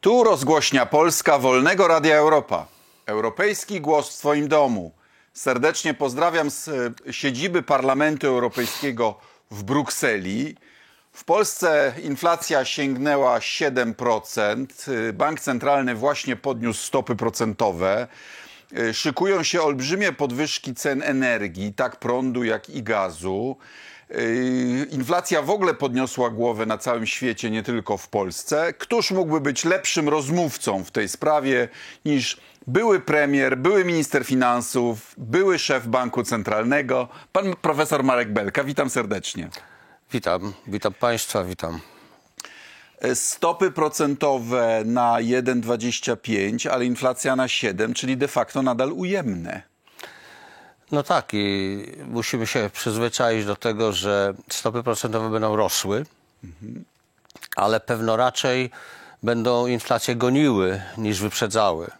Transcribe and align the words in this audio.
Tu 0.00 0.24
rozgłośnia 0.24 0.86
Polska 0.86 1.38
Wolnego 1.38 1.88
Radia 1.88 2.16
Europa. 2.16 2.66
Europejski 3.06 3.80
głos 3.80 4.16
w 4.16 4.18
Twoim 4.18 4.48
domu. 4.48 4.92
Serdecznie 5.32 5.94
pozdrawiam 5.94 6.50
z 6.50 6.68
e, 6.68 7.12
siedziby 7.12 7.62
Parlamentu 7.62 8.26
Europejskiego 8.26 9.18
w 9.50 9.62
Brukseli. 9.62 10.56
W 11.12 11.24
Polsce 11.24 11.94
inflacja 12.02 12.64
sięgnęła 12.64 13.38
7%. 13.38 14.66
E, 15.08 15.12
Bank 15.12 15.40
Centralny 15.40 15.94
właśnie 15.94 16.36
podniósł 16.36 16.82
stopy 16.82 17.16
procentowe. 17.16 18.08
E, 18.76 18.94
Szykują 18.94 19.42
się 19.42 19.62
olbrzymie 19.62 20.12
podwyżki 20.12 20.74
cen 20.74 21.02
energii, 21.02 21.74
tak 21.74 21.96
prądu, 21.96 22.44
jak 22.44 22.70
i 22.70 22.82
gazu. 22.82 23.56
Yy, 24.10 24.86
Inflacja 24.90 25.42
w 25.42 25.50
ogóle 25.50 25.74
podniosła 25.74 26.30
głowę 26.30 26.66
na 26.66 26.78
całym 26.78 27.06
świecie, 27.06 27.50
nie 27.50 27.62
tylko 27.62 27.96
w 27.96 28.08
Polsce. 28.08 28.72
Któż 28.72 29.10
mógłby 29.10 29.40
być 29.40 29.64
lepszym 29.64 30.08
rozmówcą 30.08 30.84
w 30.84 30.90
tej 30.90 31.08
sprawie 31.08 31.68
niż 32.04 32.40
były 32.66 33.00
premier, 33.00 33.58
były 33.58 33.84
minister 33.84 34.24
finansów, 34.24 35.14
były 35.18 35.58
szef 35.58 35.86
Banku 35.86 36.22
Centralnego, 36.22 37.08
pan 37.32 37.54
profesor 37.62 38.04
Marek 38.04 38.32
Belka. 38.32 38.64
Witam 38.64 38.90
serdecznie. 38.90 39.48
Witam, 40.12 40.52
witam 40.66 40.94
Państwa, 40.94 41.44
witam. 41.44 41.80
E, 42.98 43.14
Stopy 43.14 43.70
procentowe 43.70 44.82
na 44.84 45.12
1,25, 45.12 46.68
ale 46.68 46.84
inflacja 46.84 47.36
na 47.36 47.48
7, 47.48 47.94
czyli 47.94 48.16
de 48.16 48.28
facto 48.28 48.62
nadal 48.62 48.92
ujemne. 48.92 49.69
No 50.92 51.02
tak, 51.02 51.28
i 51.32 51.78
musimy 52.06 52.46
się 52.46 52.70
przyzwyczaić 52.72 53.44
do 53.44 53.56
tego, 53.56 53.92
że 53.92 54.34
stopy 54.48 54.82
procentowe 54.82 55.30
będą 55.30 55.56
rosły, 55.56 56.06
ale 57.56 57.80
pewno 57.80 58.16
raczej 58.16 58.70
będą 59.22 59.66
inflację 59.66 60.16
goniły 60.16 60.82
niż 60.98 61.20
wyprzedzały. 61.20 61.90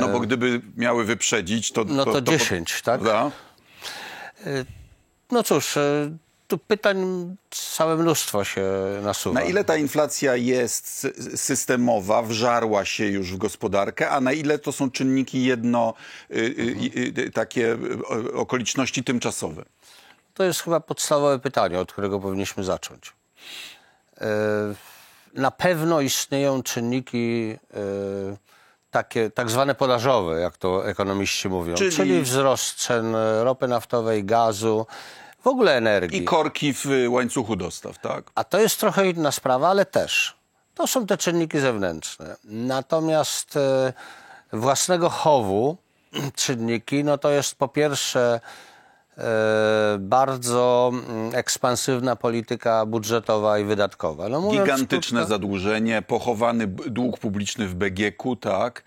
No 0.00 0.08
bo 0.08 0.20
gdyby 0.20 0.60
miały 0.76 1.04
wyprzedzić, 1.04 1.72
to... 1.72 1.84
No 1.84 2.04
to 2.04 2.20
10, 2.20 2.82
tak? 2.82 3.00
Prawda? 3.00 3.30
No 5.30 5.42
cóż, 5.42 5.78
e, 6.54 6.58
tu 6.58 6.64
pytań 6.66 6.96
całe 7.50 7.96
mnóstwo 7.96 8.44
się 8.44 8.62
nasuwa. 9.02 9.40
Na 9.40 9.46
ile 9.46 9.64
ta 9.64 9.76
inflacja 9.76 10.36
jest 10.36 10.86
sy- 11.04 11.36
systemowa, 11.36 12.22
wżarła 12.22 12.84
się 12.84 13.06
już 13.06 13.32
w 13.32 13.36
gospodarkę, 13.36 14.10
a 14.10 14.20
na 14.20 14.32
ile 14.32 14.58
to 14.58 14.72
są 14.72 14.90
czynniki 14.90 15.44
jedno, 15.44 15.94
y, 16.30 17.30
takie 17.34 17.76
okoliczności 18.34 19.04
tymczasowe? 19.04 19.64
To 20.34 20.44
jest 20.44 20.60
chyba 20.62 20.80
podstawowe 20.80 21.38
pytanie, 21.38 21.80
od 21.80 21.92
którego 21.92 22.20
powinniśmy 22.20 22.64
zacząć. 22.64 23.12
E, 24.20 24.26
Na 25.34 25.50
pewno 25.50 26.00
istnieją 26.00 26.62
czynniki 26.62 27.56
e, 27.74 28.36
takie 28.90 29.30
tak 29.30 29.50
zwane 29.50 29.74
podażowe, 29.74 30.40
jak 30.40 30.56
to 30.56 30.88
ekonomiści 30.88 31.48
mówią, 31.48 31.74
Czyli- 31.74 31.92
czyli, 31.96 32.22
wzrost 32.22 32.74
cen 32.76 33.14
ropy 33.42 33.68
naftowej, 33.68 34.24
gazu, 34.24 34.86
w 35.44 35.46
ogóle 35.46 35.76
energii. 35.76 36.22
I 36.22 36.24
korki 36.24 36.74
w 36.74 36.86
łańcuchu 37.08 37.56
dostaw, 37.56 37.98
tak? 37.98 38.30
A 38.34 38.44
to 38.44 38.60
jest 38.60 38.80
trochę 38.80 39.10
inna 39.10 39.32
sprawa, 39.32 39.68
ale 39.68 39.86
też. 39.86 40.36
To 40.74 40.86
są 40.86 41.06
te 41.06 41.16
czynniki 41.16 41.60
zewnętrzne. 41.60 42.36
Natomiast 42.44 43.56
e, 43.56 43.92
własnego 44.52 45.10
chowu 45.10 45.76
czynniki, 46.44 47.04
no 47.04 47.18
to 47.18 47.30
jest 47.30 47.54
po 47.54 47.68
pierwsze 47.68 48.40
bardzo 49.98 50.92
mm, 50.92 51.34
ekspansywna 51.34 52.16
polityka 52.16 52.86
budżetowa 52.86 53.58
i 53.58 53.64
wydatkowa. 53.64 54.28
No, 54.28 54.50
Gigantyczne 54.50 55.20
krótko, 55.20 55.34
zadłużenie, 55.34 56.02
pochowany 56.02 56.66
dług 56.66 57.18
publiczny 57.18 57.68
w 57.68 57.74
BGK, 57.74 58.22
tak? 58.40 58.82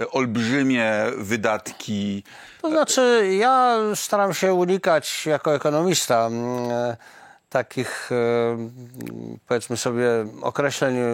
Y, 0.00 0.10
Olbrzymie 0.10 1.04
wydatki. 1.16 2.24
To 2.62 2.70
znaczy, 2.70 3.28
ja 3.38 3.78
staram 3.94 4.34
się 4.34 4.54
unikać 4.54 5.26
jako 5.26 5.54
ekonomista 5.54 6.26
mm, 6.26 6.70
e, 6.70 6.96
takich, 7.48 8.10
e, 8.12 8.14
mm, 8.52 9.38
powiedzmy 9.46 9.76
sobie, 9.76 10.08
określeń 10.42 10.96
e, 10.96 11.04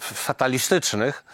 fatalistycznych. 0.00 1.24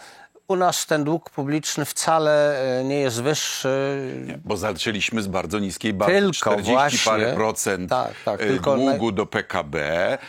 U 0.47 0.55
nas 0.55 0.85
ten 0.85 1.03
dług 1.03 1.29
publiczny 1.29 1.85
wcale 1.85 2.61
e, 2.79 2.83
nie 2.83 2.99
jest 2.99 3.21
wyższy. 3.21 3.97
Bo 4.45 4.57
zaczęliśmy 4.57 5.21
z 5.21 5.27
bardzo 5.27 5.59
niskiej 5.59 5.93
bazy. 5.93 6.11
Tylko 6.11 6.51
40 6.51 6.73
właśnie. 6.73 7.11
parę 7.11 7.33
procent 7.33 7.89
Tak, 7.89 8.13
tak, 8.25 8.39
tylko 8.39 8.75
długu 8.75 9.11
do 9.11 9.25
PKB. 9.25 9.77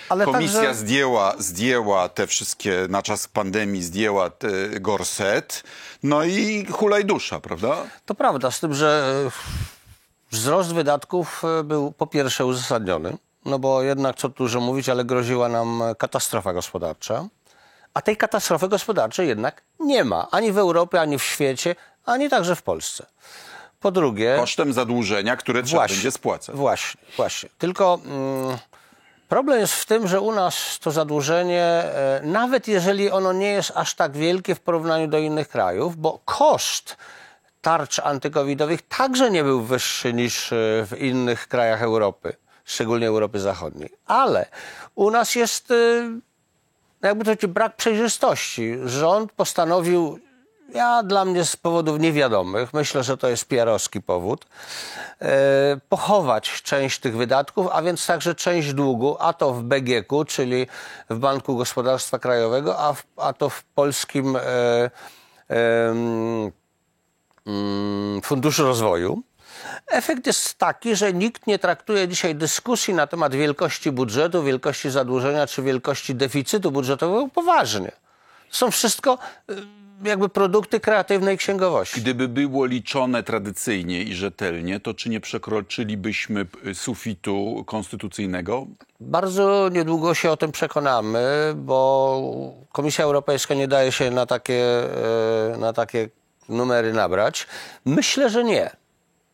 Ale 0.09 0.25
Komisja 0.25 0.61
także- 0.61 0.75
zdjęła, 0.75 1.35
zdjęła 1.39 2.09
te 2.09 2.27
wszystkie, 2.27 2.87
na 2.89 3.03
czas 3.03 3.29
pandemii 3.29 3.83
zdjęła 3.83 4.31
te 4.31 4.49
gorset. 4.81 5.63
No 6.03 6.25
i 6.25 6.67
hulaj 6.71 7.05
dusza, 7.05 7.41
prawda? 7.41 7.77
To 8.07 8.15
prawda, 8.15 8.51
z 8.51 8.61
tym, 8.61 8.75
że 8.75 9.23
e, 9.27 9.31
wzrost 10.31 10.75
wydatków 10.75 11.43
e, 11.45 11.65
był 11.65 11.93
po 11.93 12.07
pierwsze 12.07 12.47
uzasadniony, 12.47 13.17
no 13.45 13.59
bo 13.59 13.83
jednak, 13.83 14.17
co 14.17 14.29
tu 14.29 14.35
dużo 14.45 14.61
mówić, 14.61 14.89
ale 14.89 15.05
groziła 15.05 15.49
nam 15.49 15.83
katastrofa 15.99 16.53
gospodarcza. 16.53 17.29
A 17.97 18.03
tej 18.03 18.17
katastrofy 18.17 18.69
gospodarczej 18.69 19.29
jednak 19.29 19.63
nie 19.81 20.05
ma. 20.05 20.29
Ani 20.31 20.53
w 20.53 20.59
Europie, 20.59 21.01
ani 21.01 21.19
w 21.19 21.23
świecie, 21.23 21.77
ani 22.05 22.31
także 22.31 22.57
w 22.57 22.63
Polsce. 22.63 23.07
Po 23.81 23.91
drugie... 23.91 24.37
Kosztem 24.39 24.73
zadłużenia, 24.73 25.37
które 25.37 25.63
trzeba 25.63 25.87
będzie 25.89 26.11
spłacać. 26.11 26.57
Właśnie, 26.57 27.01
właśnie. 27.17 27.49
Tylko 27.59 27.99
mm, 28.05 28.57
problem 29.29 29.61
jest 29.61 29.75
w 29.75 29.87
tym, 29.87 30.09
że 30.09 30.21
u 30.21 30.33
nas 30.33 30.79
to 30.79 30.91
zadłużenie, 30.91 31.63
e, 31.63 32.21
nawet 32.25 32.69
jeżeli 32.69 33.11
ono 33.11 33.33
nie 33.33 33.51
jest 33.53 33.73
aż 33.75 33.95
tak 33.95 34.17
wielkie 34.17 34.55
w 34.55 34.61
porównaniu 34.61 35.09
do 35.09 35.19
innych 35.19 35.49
krajów, 35.49 35.97
bo 35.97 36.21
koszt 36.25 36.97
tarcz 37.61 37.99
antykowidowych 37.99 38.83
także 38.83 39.31
nie 39.31 39.45
był 39.45 39.63
wyższy 39.63 40.13
niż 40.13 40.53
e, 40.53 40.57
w 40.87 40.97
innych 40.99 41.49
krajach 41.49 41.83
Europy, 41.83 42.37
szczególnie 42.65 43.09
Europy 43.09 43.41
Zachodniej. 43.41 43.91
Ale 44.07 44.47
u 44.95 45.11
nas 45.11 45.35
jest 45.35 45.71
e, 45.71 45.75
jakby 47.07 47.37
to 47.37 47.49
brak 47.49 47.77
przejrzystości. 47.77 48.75
Rząd 48.85 49.33
postanowił, 49.33 50.19
ja 50.75 51.03
dla 51.03 51.25
mnie 51.25 51.45
z 51.45 51.57
powodów 51.57 52.01
niewiadomych, 52.01 52.75
myślę, 52.75 53.03
że 53.03 53.17
to 53.17 53.29
jest 53.29 53.45
PR-owski 53.45 54.03
powód, 54.03 54.47
e, 55.21 55.81
pochować 55.89 56.63
część 56.63 56.99
tych 56.99 57.17
wydatków, 57.17 57.67
a 57.73 57.83
więc 57.83 58.07
także 58.07 58.35
część 58.35 58.73
długu, 58.73 59.17
a 59.21 59.33
to 59.33 59.53
w 59.53 59.63
BGK, 59.63 60.25
czyli 60.27 60.67
w 61.11 61.19
Banku 61.19 61.57
Gospodarstwa 61.57 62.19
Krajowego, 62.19 62.79
a, 62.79 62.93
w, 62.93 63.05
a 63.17 63.33
to 63.33 63.51
w 63.51 63.65
polskim 63.65 64.37
e, 64.37 64.41
em, 65.49 66.53
mm, 67.47 68.23
Funduszu 68.23 68.63
Rozwoju. 68.63 69.23
Efekt 69.87 70.27
jest 70.27 70.59
taki, 70.59 70.97
że 70.97 71.13
nikt 71.13 71.47
nie 71.47 71.59
traktuje 71.59 72.09
dzisiaj 72.09 72.35
dyskusji 72.35 72.95
na 72.95 73.07
temat 73.07 73.35
wielkości 73.35 73.93
budżetu, 73.93 74.43
wielkości 74.43 74.91
zadłużenia 74.91 75.47
czy 75.47 75.63
wielkości 75.63 76.15
deficytu 76.15 76.73
budżetowego 76.73 77.29
poważnie. 77.29 77.93
Są 78.51 78.71
wszystko 78.71 79.19
y, 79.51 79.55
jakby 80.05 80.29
produkty 80.29 80.81
kreatywnej 80.81 81.39
księgowości. 81.39 82.01
Gdyby 82.01 82.29
było 82.29 82.67
liczone 82.67 83.23
tradycyjnie 83.23 84.03
i 84.03 84.15
rzetelnie, 84.15 84.81
to 84.81 84.95
czy 84.95 85.09
nie 85.09 85.21
przekroczylibyśmy 85.21 86.47
y, 86.67 86.75
sufitu 86.75 87.65
konstytucyjnego? 87.67 88.67
Bardzo 89.01 89.69
niedługo 89.73 90.15
się 90.15 90.31
o 90.31 90.37
tym 90.37 90.53
przekonamy, 90.53 91.53
bo 91.57 92.21
Komisja 92.73 93.05
Europejska 93.05 93.55
nie 93.55 93.69
daje 93.69 93.93
się 93.93 94.11
na 94.11 94.27
takie, 94.27 94.63
e, 95.55 95.57
na 95.59 95.73
takie 95.73 96.09
numery 96.49 96.93
nabrać. 96.93 97.47
Myślę, 97.85 98.31
że 98.31 98.45
nie. 98.45 98.71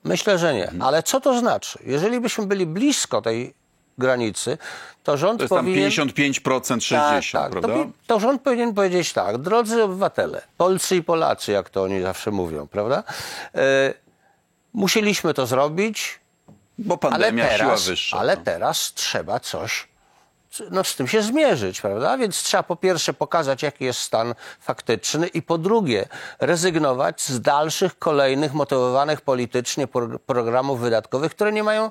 Myślę, 0.04 0.38
że 0.38 0.54
nie. 0.54 0.72
Ale 0.80 1.02
co 1.02 1.20
to 1.20 1.38
znaczy? 1.38 1.78
Jeżeli 1.86 2.20
byśmy 2.20 2.46
byli 2.46 2.66
blisko 2.66 3.22
tej 3.22 3.54
granicy, 3.98 4.58
to 5.02 5.16
rząd 5.16 5.38
To 5.38 5.42
jest 5.44 5.54
tam 5.54 5.64
powinien... 5.64 5.90
55%, 5.90 6.40
60%, 6.42 6.90
Tak, 6.90 7.24
tak. 7.32 7.50
prawda? 7.50 7.68
To, 7.68 7.86
to 8.06 8.20
rząd 8.20 8.42
powinien 8.42 8.74
powiedzieć 8.74 9.12
tak, 9.12 9.38
drodzy 9.38 9.82
obywatele, 9.82 10.42
Polscy 10.56 10.96
i 10.96 11.02
Polacy, 11.02 11.52
jak 11.52 11.70
to 11.70 11.82
oni 11.82 12.02
zawsze 12.02 12.30
mówią, 12.30 12.66
prawda? 12.66 13.02
E, 13.54 13.94
musieliśmy 14.72 15.34
to 15.34 15.46
zrobić, 15.46 16.20
Bo 16.78 16.94
ale 17.02 17.10
pandemia 17.10 17.44
siła 17.44 17.58
teraz, 17.58 17.86
wyższa. 17.86 18.18
ale 18.18 18.36
no. 18.36 18.42
teraz 18.44 18.92
trzeba 18.94 19.40
coś, 19.40 19.88
no, 20.70 20.84
z 20.84 20.96
tym 20.96 21.08
się 21.08 21.22
zmierzyć, 21.22 21.80
prawda? 21.80 22.18
Więc 22.18 22.42
trzeba 22.42 22.62
po 22.62 22.76
pierwsze 22.76 23.14
pokazać, 23.14 23.62
jaki 23.62 23.84
jest 23.84 23.98
stan 24.00 24.34
faktyczny 24.60 25.26
i 25.26 25.42
po 25.42 25.58
drugie 25.58 26.08
rezygnować 26.40 27.22
z 27.22 27.40
dalszych, 27.40 27.98
kolejnych, 27.98 28.54
motywowanych 28.54 29.20
politycznie 29.20 29.86
pro- 29.86 30.18
programów 30.18 30.80
wydatkowych, 30.80 31.30
które 31.34 31.52
nie 31.52 31.62
mają 31.62 31.90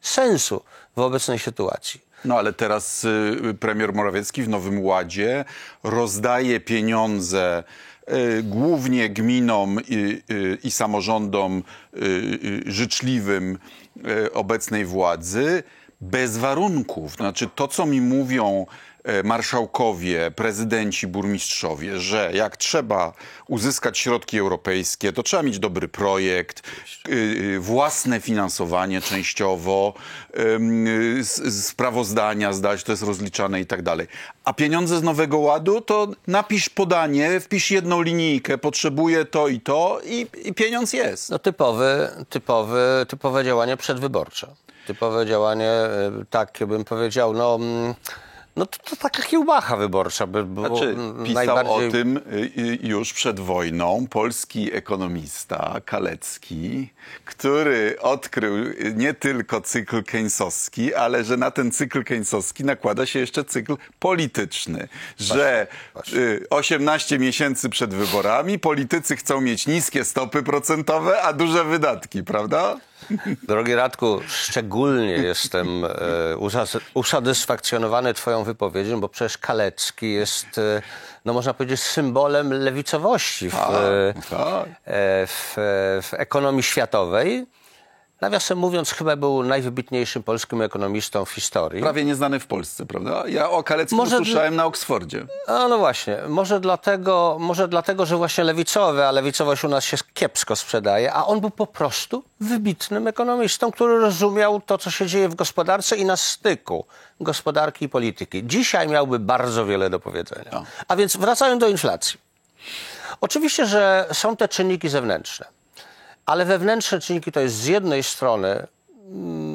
sensu 0.00 0.62
w 0.96 1.00
obecnej 1.00 1.38
sytuacji. 1.38 2.00
No 2.24 2.38
ale 2.38 2.52
teraz 2.52 3.04
y, 3.04 3.56
premier 3.60 3.92
Morawiecki 3.94 4.42
w 4.42 4.48
Nowym 4.48 4.84
Ładzie 4.84 5.44
rozdaje 5.82 6.60
pieniądze 6.60 7.64
y, 8.12 8.42
głównie 8.42 9.08
gminom 9.08 9.78
i, 9.88 10.22
y, 10.30 10.58
i 10.62 10.70
samorządom 10.70 11.62
y, 11.94 11.98
y, 11.98 12.62
życzliwym 12.66 13.58
y, 14.26 14.32
obecnej 14.32 14.84
władzy 14.84 15.62
bez 16.00 16.36
warunków. 16.36 17.12
Znaczy 17.12 17.48
to, 17.54 17.68
co 17.68 17.86
mi 17.86 18.00
mówią 18.00 18.66
e, 19.04 19.22
marszałkowie, 19.22 20.30
prezydenci, 20.30 21.06
burmistrzowie, 21.06 21.98
że 21.98 22.30
jak 22.34 22.56
trzeba 22.56 23.12
uzyskać 23.48 23.98
środki 23.98 24.38
europejskie, 24.38 25.12
to 25.12 25.22
trzeba 25.22 25.42
mieć 25.42 25.58
dobry 25.58 25.88
projekt, 25.88 26.62
y, 27.08 27.12
y, 27.12 27.60
własne 27.60 28.20
finansowanie 28.20 29.00
częściowo, 29.00 29.94
y, 31.18 31.24
sprawozdania 31.50 32.52
zdać, 32.52 32.84
to 32.84 32.92
jest 32.92 33.02
rozliczane 33.02 33.60
i 33.60 33.66
tak 33.66 33.82
dalej. 33.82 34.06
A 34.44 34.52
pieniądze 34.52 34.98
z 34.98 35.02
Nowego 35.02 35.38
Ładu 35.38 35.80
to 35.80 36.08
napisz 36.26 36.68
podanie, 36.68 37.40
wpisz 37.40 37.70
jedną 37.70 38.02
linijkę, 38.02 38.58
potrzebuję 38.58 39.24
to 39.24 39.48
i 39.48 39.60
to 39.60 40.00
i, 40.04 40.26
i 40.44 40.54
pieniądz 40.54 40.92
jest. 40.92 41.30
No 41.30 41.38
typowy, 41.38 42.10
typowy, 42.28 43.06
typowe 43.08 43.44
działanie 43.44 43.76
przedwyborcze. 43.76 44.46
Typowe 44.88 45.26
działanie, 45.26 45.72
y, 46.22 46.26
tak 46.30 46.58
bym 46.66 46.84
powiedział, 46.84 47.32
no, 47.32 47.54
mm, 47.54 47.94
no 48.56 48.66
to, 48.66 48.78
to 48.90 48.96
taka 48.96 49.22
kiełbacha 49.22 49.76
wyborcza 49.76 50.26
by 50.26 50.44
było 50.44 50.66
Znaczy, 50.66 50.96
pisał 51.24 51.34
najbardziej... 51.34 51.88
o 51.88 51.92
tym 51.92 52.16
y, 52.16 52.20
y, 52.58 52.78
już 52.82 53.12
przed 53.12 53.40
wojną 53.40 54.06
polski 54.10 54.74
ekonomista 54.74 55.80
Kalecki, 55.84 56.90
który 57.24 57.96
odkrył 58.00 58.56
y, 58.56 58.94
nie 58.96 59.14
tylko 59.14 59.60
cykl 59.60 60.02
keynesowski, 60.02 60.94
ale 60.94 61.24
że 61.24 61.36
na 61.36 61.50
ten 61.50 61.72
cykl 61.72 62.04
keynesowski 62.04 62.64
nakłada 62.64 63.06
się 63.06 63.18
jeszcze 63.18 63.44
cykl 63.44 63.76
polityczny. 63.98 64.88
Że 65.18 65.66
y, 66.12 66.46
18 66.50 67.18
miesięcy 67.18 67.68
przed 67.68 67.94
wyborami 67.94 68.58
politycy 68.58 69.16
chcą 69.16 69.40
mieć 69.40 69.66
niskie 69.66 70.04
stopy 70.04 70.42
procentowe, 70.42 71.22
a 71.22 71.32
duże 71.32 71.64
wydatki, 71.64 72.22
prawda? 72.22 72.76
Drogi 73.48 73.74
Radku, 73.74 74.20
szczególnie 74.26 75.12
jestem 75.12 75.84
e, 75.84 75.88
usatysfakcjonowany 76.94 78.14
twoją 78.14 78.44
wypowiedzią, 78.44 79.00
bo 79.00 79.08
przecież 79.08 79.38
Kalecki 79.38 80.12
jest, 80.12 80.58
e, 80.58 80.82
no 81.24 81.32
można 81.32 81.54
powiedzieć, 81.54 81.80
symbolem 81.80 82.52
lewicowości 82.52 83.50
w, 83.50 83.54
tak. 83.54 84.66
e, 84.84 85.26
w, 85.26 85.54
w 86.02 86.14
ekonomii 86.14 86.62
światowej. 86.62 87.46
Nawiasem 88.20 88.58
mówiąc, 88.58 88.90
chyba 88.90 89.16
był 89.16 89.42
najwybitniejszym 89.42 90.22
polskim 90.22 90.62
ekonomistą 90.62 91.24
w 91.24 91.30
historii. 91.30 91.82
Prawie 91.82 92.04
nieznany 92.04 92.40
w 92.40 92.46
Polsce, 92.46 92.86
prawda? 92.86 93.24
Ja 93.28 93.50
o 93.50 93.62
Kaleckim 93.62 93.98
Może 93.98 94.20
usłyszałem 94.20 94.56
na 94.56 94.64
Oksfordzie. 94.64 95.26
A 95.46 95.68
no 95.68 95.78
właśnie, 95.78 96.18
może 96.28 96.60
dlatego, 96.60 97.36
może 97.40 97.68
dlatego, 97.68 98.06
że 98.06 98.16
właśnie 98.16 98.44
lewicowy, 98.44 99.06
a 99.06 99.12
lewicowość 99.12 99.64
u 99.64 99.68
nas 99.68 99.84
się 99.84 99.96
kiepsko 100.14 100.56
sprzedaje, 100.56 101.12
a 101.12 101.26
on 101.26 101.40
był 101.40 101.50
po 101.50 101.66
prostu 101.66 102.24
wybitnym 102.40 103.06
ekonomistą, 103.06 103.72
który 103.72 103.98
rozumiał 103.98 104.60
to, 104.60 104.78
co 104.78 104.90
się 104.90 105.06
dzieje 105.06 105.28
w 105.28 105.34
gospodarce 105.34 105.96
i 105.96 106.04
na 106.04 106.16
styku 106.16 106.84
gospodarki 107.20 107.84
i 107.84 107.88
polityki. 107.88 108.46
Dzisiaj 108.46 108.88
miałby 108.88 109.18
bardzo 109.18 109.66
wiele 109.66 109.90
do 109.90 110.00
powiedzenia. 110.00 110.62
A 110.88 110.96
więc 110.96 111.16
wracając 111.16 111.60
do 111.60 111.68
inflacji. 111.68 112.20
Oczywiście, 113.20 113.66
że 113.66 114.06
są 114.12 114.36
te 114.36 114.48
czynniki 114.48 114.88
zewnętrzne, 114.88 115.46
ale 116.28 116.44
wewnętrzne 116.44 117.00
czynniki 117.00 117.32
to 117.32 117.40
jest 117.40 117.54
z 117.56 117.66
jednej 117.66 118.02
strony 118.02 118.66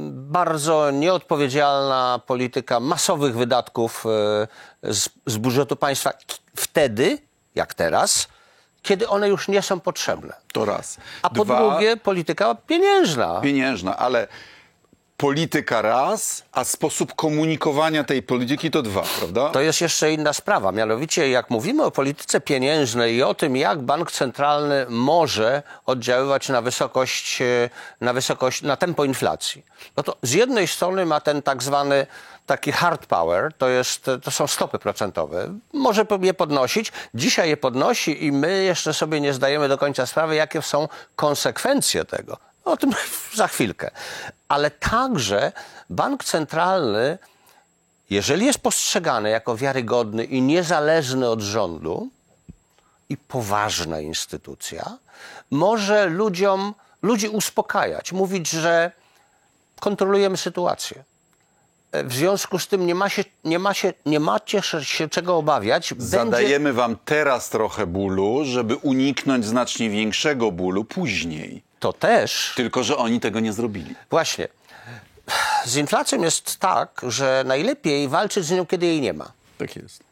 bardzo 0.09 0.91
nieodpowiedzialna 0.91 2.19
polityka 2.27 2.79
masowych 2.79 3.37
wydatków 3.37 4.05
e, 4.83 4.93
z, 4.93 5.09
z 5.25 5.37
budżetu 5.37 5.75
państwa 5.75 6.11
wtedy, 6.55 7.17
jak 7.55 7.73
teraz, 7.73 8.27
kiedy 8.81 9.07
one 9.07 9.29
już 9.29 9.47
nie 9.47 9.61
są 9.61 9.79
potrzebne. 9.79 10.33
To 10.53 10.65
raz. 10.65 10.97
A 11.21 11.29
po 11.29 11.45
Dwa, 11.45 11.69
drugie, 11.69 11.97
polityka 11.97 12.55
pieniężna. 12.55 13.41
pieniężna, 13.41 13.97
ale 13.97 14.27
polityka 15.23 15.81
raz, 15.81 16.43
a 16.51 16.63
sposób 16.63 17.15
komunikowania 17.15 18.03
tej 18.03 18.23
polityki 18.23 18.71
to 18.71 18.81
dwa, 18.81 19.03
prawda? 19.17 19.49
To 19.49 19.61
jest 19.61 19.81
jeszcze 19.81 20.13
inna 20.13 20.33
sprawa. 20.33 20.71
Mianowicie, 20.71 21.29
jak 21.29 21.49
mówimy 21.49 21.83
o 21.83 21.91
polityce 21.91 22.41
pieniężnej 22.41 23.15
i 23.15 23.23
o 23.23 23.33
tym, 23.33 23.57
jak 23.57 23.81
bank 23.81 24.11
centralny 24.11 24.85
może 24.89 25.63
oddziaływać 25.85 26.49
na 26.49 26.61
wysokość, 26.61 27.41
e, 27.41 27.69
na 28.01 28.13
wysokość, 28.13 28.61
na 28.61 28.77
tempo 28.77 29.05
inflacji, 29.05 29.65
no 29.97 30.03
to 30.03 30.15
z 30.21 30.31
jednej 30.31 30.67
strony 30.67 31.05
ma 31.05 31.19
ten 31.19 31.41
tak 31.41 31.63
zwany 31.63 32.07
taki 32.45 32.71
hard 32.71 33.05
power, 33.05 33.53
to, 33.57 33.69
jest, 33.69 34.05
to 34.23 34.31
są 34.31 34.47
stopy 34.47 34.79
procentowe. 34.79 35.53
Może 35.73 36.05
je 36.21 36.33
podnosić. 36.33 36.91
Dzisiaj 37.13 37.49
je 37.49 37.57
podnosi 37.57 38.25
i 38.25 38.31
my 38.31 38.63
jeszcze 38.63 38.93
sobie 38.93 39.21
nie 39.21 39.33
zdajemy 39.33 39.67
do 39.67 39.77
końca 39.77 40.05
sprawy, 40.05 40.35
jakie 40.35 40.61
są 40.61 40.87
konsekwencje 41.15 42.05
tego. 42.05 42.37
O 42.65 42.77
tym 42.77 42.91
za 43.35 43.47
chwilkę. 43.47 43.91
Ale 44.47 44.71
także 44.71 45.51
bank 45.89 46.23
centralny 46.23 47.17
jeżeli 48.09 48.45
jest 48.45 48.59
postrzegany 48.59 49.29
jako 49.29 49.57
wiarygodny 49.57 50.23
i 50.23 50.41
niezależny 50.41 51.29
od 51.29 51.41
rządu 51.41 52.09
i 53.09 53.17
poważna 53.17 53.99
instytucja, 53.99 54.97
może 55.51 56.05
ludziom, 56.05 56.73
ludzi 57.01 57.29
uspokajać, 57.29 58.11
mówić, 58.11 58.49
że 58.49 58.91
kontrolujemy 59.79 60.37
sytuację. 60.37 61.03
E, 61.91 62.03
W 62.03 62.13
związku 62.13 62.59
z 62.59 62.67
tym 62.67 62.85
nie, 62.87 62.95
ma 62.95 63.09
się, 63.09 63.23
nie, 63.43 63.59
ma 63.59 63.73
się, 63.73 63.93
nie 64.05 64.19
macie 64.19 64.61
się 64.81 65.09
czego 65.09 65.37
obawiać. 65.37 65.93
Będzie, 65.93 66.07
Zadajemy 66.17 66.73
wam 66.73 66.97
teraz 67.05 67.49
trochę 67.49 67.87
bólu, 67.87 68.45
żeby 68.45 68.75
uniknąć 68.75 69.45
znacznie 69.45 69.89
większego 69.89 70.51
bólu 70.51 70.85
później. 70.85 71.63
To 71.83 71.93
też 71.93 72.53
Tylko, 72.55 72.83
że 72.83 72.97
oni 72.97 73.19
tego 73.19 73.39
nie 73.39 73.53
zrobili. 73.53 73.95
Właśnie. 74.09 74.47
Z 75.65 75.75
inflacją 75.75 76.21
jest 76.21 76.59
tak, 76.59 77.01
że 77.07 77.43
najlepiej 77.47 78.07
walczyć 78.07 78.45
z 78.45 78.51
nią, 78.51 78.65
kiedy 78.65 78.85
jej 78.85 79.01
nie 79.01 79.13
ma. 79.13 79.31
Tak 79.57 79.75
jest. 79.75 80.03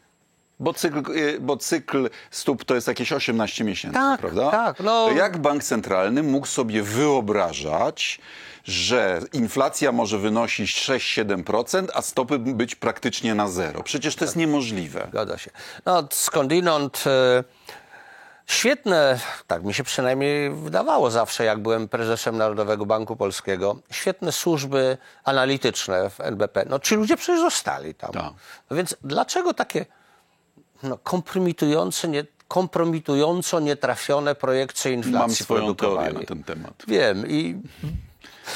Bo 0.59 0.73
cykl, 0.73 1.11
y, 1.17 1.37
bo 1.39 1.57
cykl 1.57 2.09
stóp 2.31 2.65
to 2.65 2.75
jest 2.75 2.87
jakieś 2.87 3.11
18 3.13 3.63
miesięcy, 3.63 3.93
Tak, 3.93 4.19
prawda? 4.19 4.51
tak, 4.51 4.79
no. 4.79 5.07
To 5.07 5.11
jak 5.11 5.37
bank 5.37 5.63
centralny 5.63 6.23
mógł 6.23 6.47
sobie 6.47 6.83
wyobrażać, 6.83 8.19
że 8.63 9.21
inflacja 9.33 9.91
może 9.91 10.17
wynosić 10.17 10.69
6-7%, 10.89 11.87
a 11.93 12.01
stopy 12.01 12.39
być 12.39 12.75
praktycznie 12.75 13.35
na 13.35 13.47
zero? 13.47 13.83
Przecież 13.83 14.15
to 14.15 14.25
jest 14.25 14.35
niemożliwe. 14.35 15.07
Zgadza 15.09 15.37
się. 15.37 15.51
No, 15.85 16.07
skądinąd 16.11 17.03
e, 17.07 17.43
świetne, 18.45 19.19
tak 19.47 19.63
mi 19.63 19.73
się 19.73 19.83
przynajmniej 19.83 20.51
wydawało 20.51 21.11
zawsze, 21.11 21.43
jak 21.43 21.59
byłem 21.59 21.87
prezesem 21.87 22.37
Narodowego 22.37 22.85
Banku 22.85 23.15
Polskiego, 23.15 23.75
świetne 23.91 24.31
służby 24.31 24.97
analityczne 25.23 26.09
w 26.09 26.21
NBP. 26.21 26.65
No, 26.69 26.79
ci 26.79 26.95
ludzie 26.95 27.17
przecież 27.17 27.41
zostali 27.41 27.95
tam. 27.95 28.11
Tak. 28.11 28.33
No 28.69 28.77
więc 28.77 28.95
dlaczego 29.03 29.53
takie 29.53 29.85
no, 30.83 30.97
kompromitujące, 30.97 32.07
nie, 32.07 32.25
kompromitująco 32.47 33.59
nietrafione 33.59 34.35
projekcje 34.35 34.91
inflacji 34.91 35.19
Mam 35.19 35.29
swoją 35.29 35.75
teorię 35.75 36.13
na 36.13 36.23
ten 36.23 36.43
temat. 36.43 36.73
Wiem 36.87 37.27
i... 37.27 37.55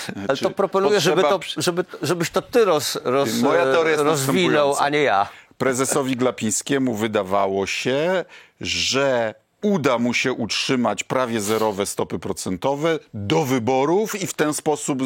Ale 0.07 0.27
to 0.27 0.35
Znaczy, 0.35 0.55
proponuję, 0.55 0.99
żeby 0.99 1.15
potrzeba 1.15 1.35
to, 1.35 1.39
przy- 1.39 1.61
żeby, 1.61 1.85
żebyś 2.01 2.29
to 2.29 2.41
ty 2.41 2.65
roz, 2.65 2.99
roz, 3.03 3.39
Moja 3.39 3.63
teoria 3.63 3.91
jest 3.91 4.03
rozwinął, 4.03 4.75
a 4.79 4.89
nie 4.89 5.01
ja. 5.01 5.27
Prezesowi 5.57 6.15
Glapińskiemu 6.15 6.93
wydawało 6.93 7.67
się, 7.67 8.25
że 8.61 9.33
uda 9.65 9.97
mu 9.97 10.13
się 10.13 10.33
utrzymać 10.33 11.03
prawie 11.03 11.41
zerowe 11.41 11.85
stopy 11.85 12.19
procentowe 12.19 12.99
do 13.13 13.45
wyborów 13.45 14.21
i 14.21 14.27
w 14.27 14.33
ten 14.33 14.53
sposób 14.53 15.01
e, 15.01 15.05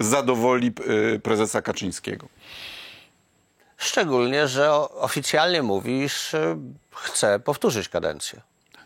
zadowoli 0.00 0.72
e, 1.14 1.18
prezesa 1.18 1.62
Kaczyńskiego. 1.62 2.28
Szczególnie, 3.76 4.48
że 4.48 4.72
oficjalnie 4.80 5.62
mówisz, 5.62 6.30
że 6.30 6.56
chce 6.94 7.40
powtórzyć 7.40 7.88
kadencję. 7.88 8.40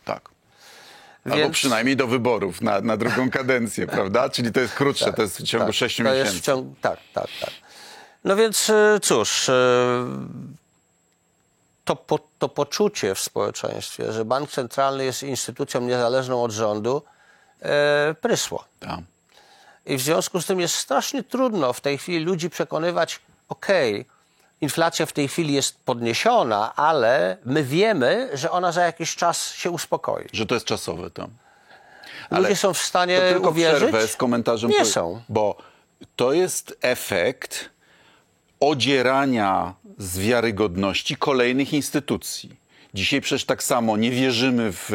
Tak. 0.04 0.28
Albo 1.24 1.36
Więc- 1.36 1.54
przynajmniej 1.54 1.96
do 1.96 2.06
wyborów 2.06 2.60
na, 2.60 2.80
na 2.80 2.96
drugą 2.96 3.30
kadencję, 3.30 3.86
prawda? 3.96 4.28
Czyli 4.30 4.52
to 4.52 4.60
jest 4.60 4.74
krótsze, 4.74 5.12
to 5.12 5.22
jest 5.22 5.38
w 5.38 5.42
ciągu 5.42 5.66
Tak, 5.66 5.74
sześciu 5.74 6.04
to 6.04 6.10
miesięcy. 6.10 6.52
Tak, 6.80 6.98
tak, 7.14 7.28
tak. 7.40 7.50
No 8.24 8.36
więc 8.36 8.70
e, 8.70 8.98
cóż, 9.02 9.48
e, 9.48 9.52
to, 11.84 11.96
po, 11.96 12.18
to 12.38 12.48
poczucie 12.48 13.14
w 13.14 13.20
społeczeństwie, 13.20 14.12
że 14.12 14.24
bank 14.24 14.50
centralny 14.50 15.04
jest 15.04 15.22
instytucją 15.22 15.80
niezależną 15.80 16.42
od 16.42 16.50
rządu, 16.50 17.02
e, 17.62 18.14
prysło. 18.20 18.64
Tak. 18.80 18.98
I 19.86 19.96
w 19.96 20.00
związku 20.00 20.40
z 20.42 20.46
tym 20.46 20.60
jest 20.60 20.74
strasznie 20.74 21.22
trudno 21.22 21.72
w 21.72 21.80
tej 21.80 21.98
chwili 21.98 22.24
ludzi 22.24 22.50
przekonywać, 22.50 23.20
okej, 23.48 24.06
inflacja 24.60 25.06
w 25.06 25.12
tej 25.12 25.28
chwili 25.28 25.54
jest 25.54 25.78
podniesiona, 25.84 26.74
ale 26.76 27.36
my 27.44 27.64
wiemy, 27.64 28.30
że 28.34 28.50
ona 28.50 28.72
za 28.72 28.82
jakiś 28.82 29.16
czas 29.16 29.52
się 29.54 29.70
uspokoi. 29.70 30.24
Że 30.32 30.46
to 30.46 30.54
jest 30.54 30.66
czasowe 30.66 31.10
tam. 31.10 31.30
Ludzie 32.30 32.56
są 32.56 32.74
w 32.74 32.78
stanie 32.78 33.20
To 33.20 33.28
tylko 33.28 33.48
uwierzyć? 33.50 33.78
przerwę 33.88 34.08
z 34.08 34.16
komentarzem. 34.16 34.70
Nie 34.70 34.78
po- 34.78 34.84
są. 34.84 35.22
Bo 35.28 35.56
to 36.16 36.32
jest 36.32 36.78
efekt 36.82 37.70
odzierania 38.68 39.74
z 39.98 40.18
wiarygodności 40.18 41.16
kolejnych 41.16 41.72
instytucji. 41.72 42.64
Dzisiaj 42.94 43.20
przecież 43.20 43.44
tak 43.44 43.62
samo 43.62 43.96
nie 43.96 44.10
wierzymy 44.10 44.72
w 44.72 44.90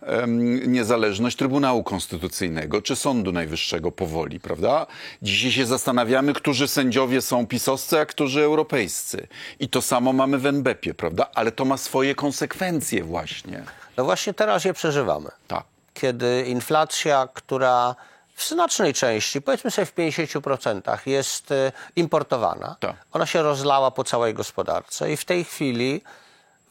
em, 0.00 0.72
niezależność 0.72 1.36
Trybunału 1.36 1.82
Konstytucyjnego 1.82 2.82
czy 2.82 2.96
Sądu 2.96 3.32
Najwyższego 3.32 3.92
powoli, 3.92 4.40
prawda? 4.40 4.86
Dzisiaj 5.22 5.50
się 5.50 5.66
zastanawiamy, 5.66 6.32
którzy 6.32 6.68
sędziowie 6.68 7.22
są 7.22 7.46
pisowscy, 7.46 8.00
a 8.00 8.06
którzy 8.06 8.42
europejscy. 8.42 9.26
I 9.60 9.68
to 9.68 9.82
samo 9.82 10.12
mamy 10.12 10.38
w 10.38 10.46
NBP-ie, 10.46 10.94
prawda? 10.94 11.30
Ale 11.34 11.52
to 11.52 11.64
ma 11.64 11.76
swoje 11.76 12.14
konsekwencje 12.14 13.04
właśnie. 13.04 13.62
No 13.96 14.04
właśnie 14.04 14.34
teraz 14.34 14.64
je 14.64 14.74
przeżywamy. 14.74 15.28
Tak. 15.48 15.64
Kiedy 15.94 16.44
inflacja, 16.46 17.28
która 17.34 17.94
w 18.34 18.48
znacznej 18.48 18.94
części, 18.94 19.42
powiedzmy 19.42 19.70
sobie 19.70 19.86
w 19.86 19.94
50% 19.94 20.98
jest 21.06 21.50
y, 21.50 21.72
importowana, 21.96 22.76
Tak. 22.80 22.96
ona 23.12 23.26
się 23.26 23.42
rozlała 23.42 23.90
po 23.90 24.04
całej 24.04 24.34
gospodarce 24.34 25.12
i 25.12 25.16
w 25.16 25.24
tej 25.24 25.44
chwili 25.44 26.02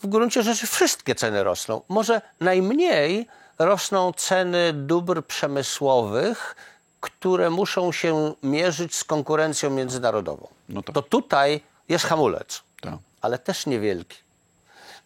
w 0.03 0.08
gruncie 0.08 0.43
rzeczy 0.43 0.67
wszystkie 0.67 1.15
ceny 1.15 1.43
rosną. 1.43 1.82
Może 1.89 2.22
najmniej 2.39 3.27
rosną 3.60 4.13
ceny 4.13 4.74
dóbr 4.74 5.25
przemysłowych, 5.25 6.55
które 7.01 7.50
muszą 7.50 7.91
się 7.91 8.34
mierzyć 8.43 8.96
z 8.96 9.03
konkurencją 9.03 9.70
międzynarodową. 9.70 10.48
No 10.70 10.82
tak. 10.82 10.96
To 10.96 11.01
tutaj 11.01 11.62
jest 11.89 12.05
hamulec, 12.05 12.62
Tak. 12.82 12.93
ale 13.22 13.39
też 13.39 13.65
niewielki. 13.65 14.17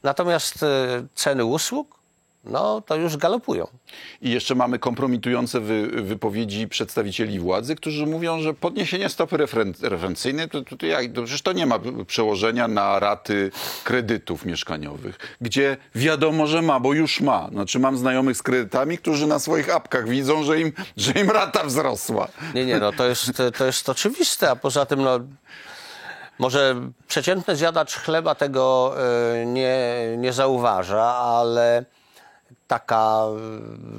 Natomiast 0.03 0.63
y, 0.63 0.67
ceny 1.15 1.45
usług, 1.45 1.96
no 2.49 2.81
to 2.81 2.95
już 2.95 3.17
galopują. 3.17 3.67
I 4.21 4.29
jeszcze 4.29 4.55
mamy 4.55 4.79
kompromitujące 4.79 5.59
wy, 5.59 5.87
wypowiedzi 5.87 6.67
przedstawicieli 6.67 7.39
władzy, 7.39 7.75
którzy 7.75 8.05
mówią, 8.05 8.39
że 8.41 8.53
podniesienie 8.53 9.09
stopy 9.09 9.37
referen, 9.37 9.73
referencyjnej, 9.81 10.49
to, 10.49 10.61
to, 10.61 10.77
to, 10.77 10.85
jak, 10.85 11.13
to 11.13 11.23
przecież 11.23 11.41
to 11.41 11.53
nie 11.53 11.65
ma 11.65 11.79
przełożenia 12.07 12.67
na 12.67 12.99
raty 12.99 13.51
kredytów 13.83 14.45
mieszkaniowych, 14.45 15.37
gdzie 15.41 15.77
wiadomo, 15.95 16.47
że 16.47 16.61
ma, 16.61 16.79
bo 16.79 16.93
już 16.93 17.21
ma. 17.21 17.49
Znaczy 17.51 17.79
mam 17.79 17.97
znajomych 17.97 18.37
z 18.37 18.43
kredytami, 18.43 18.97
którzy 18.97 19.27
na 19.27 19.39
swoich 19.39 19.75
apkach 19.75 20.09
widzą, 20.09 20.43
że 20.43 20.61
im, 20.61 20.71
że 20.97 21.11
im 21.11 21.31
rata 21.31 21.63
wzrosła. 21.63 22.27
Nie, 22.55 22.65
nie, 22.65 22.79
no 22.79 22.91
to 22.91 23.05
jest, 23.05 23.31
to 23.57 23.65
jest 23.65 23.89
oczywiste, 23.89 24.51
a 24.51 24.55
poza 24.55 24.85
tym, 24.85 25.01
no, 25.01 25.19
może 26.39 26.75
przeciętny 27.07 27.55
zjadacz 27.55 27.95
chleba 27.95 28.35
tego 28.35 28.93
y, 29.41 29.45
nie, 29.45 29.77
nie 30.17 30.33
zauważa, 30.33 31.03
ale 31.03 31.85
taka 32.67 33.23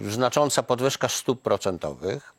y, 0.06 0.10
znacząca 0.10 0.62
podwyżka 0.62 1.08
stóp 1.08 1.42
procentowych, 1.42 2.38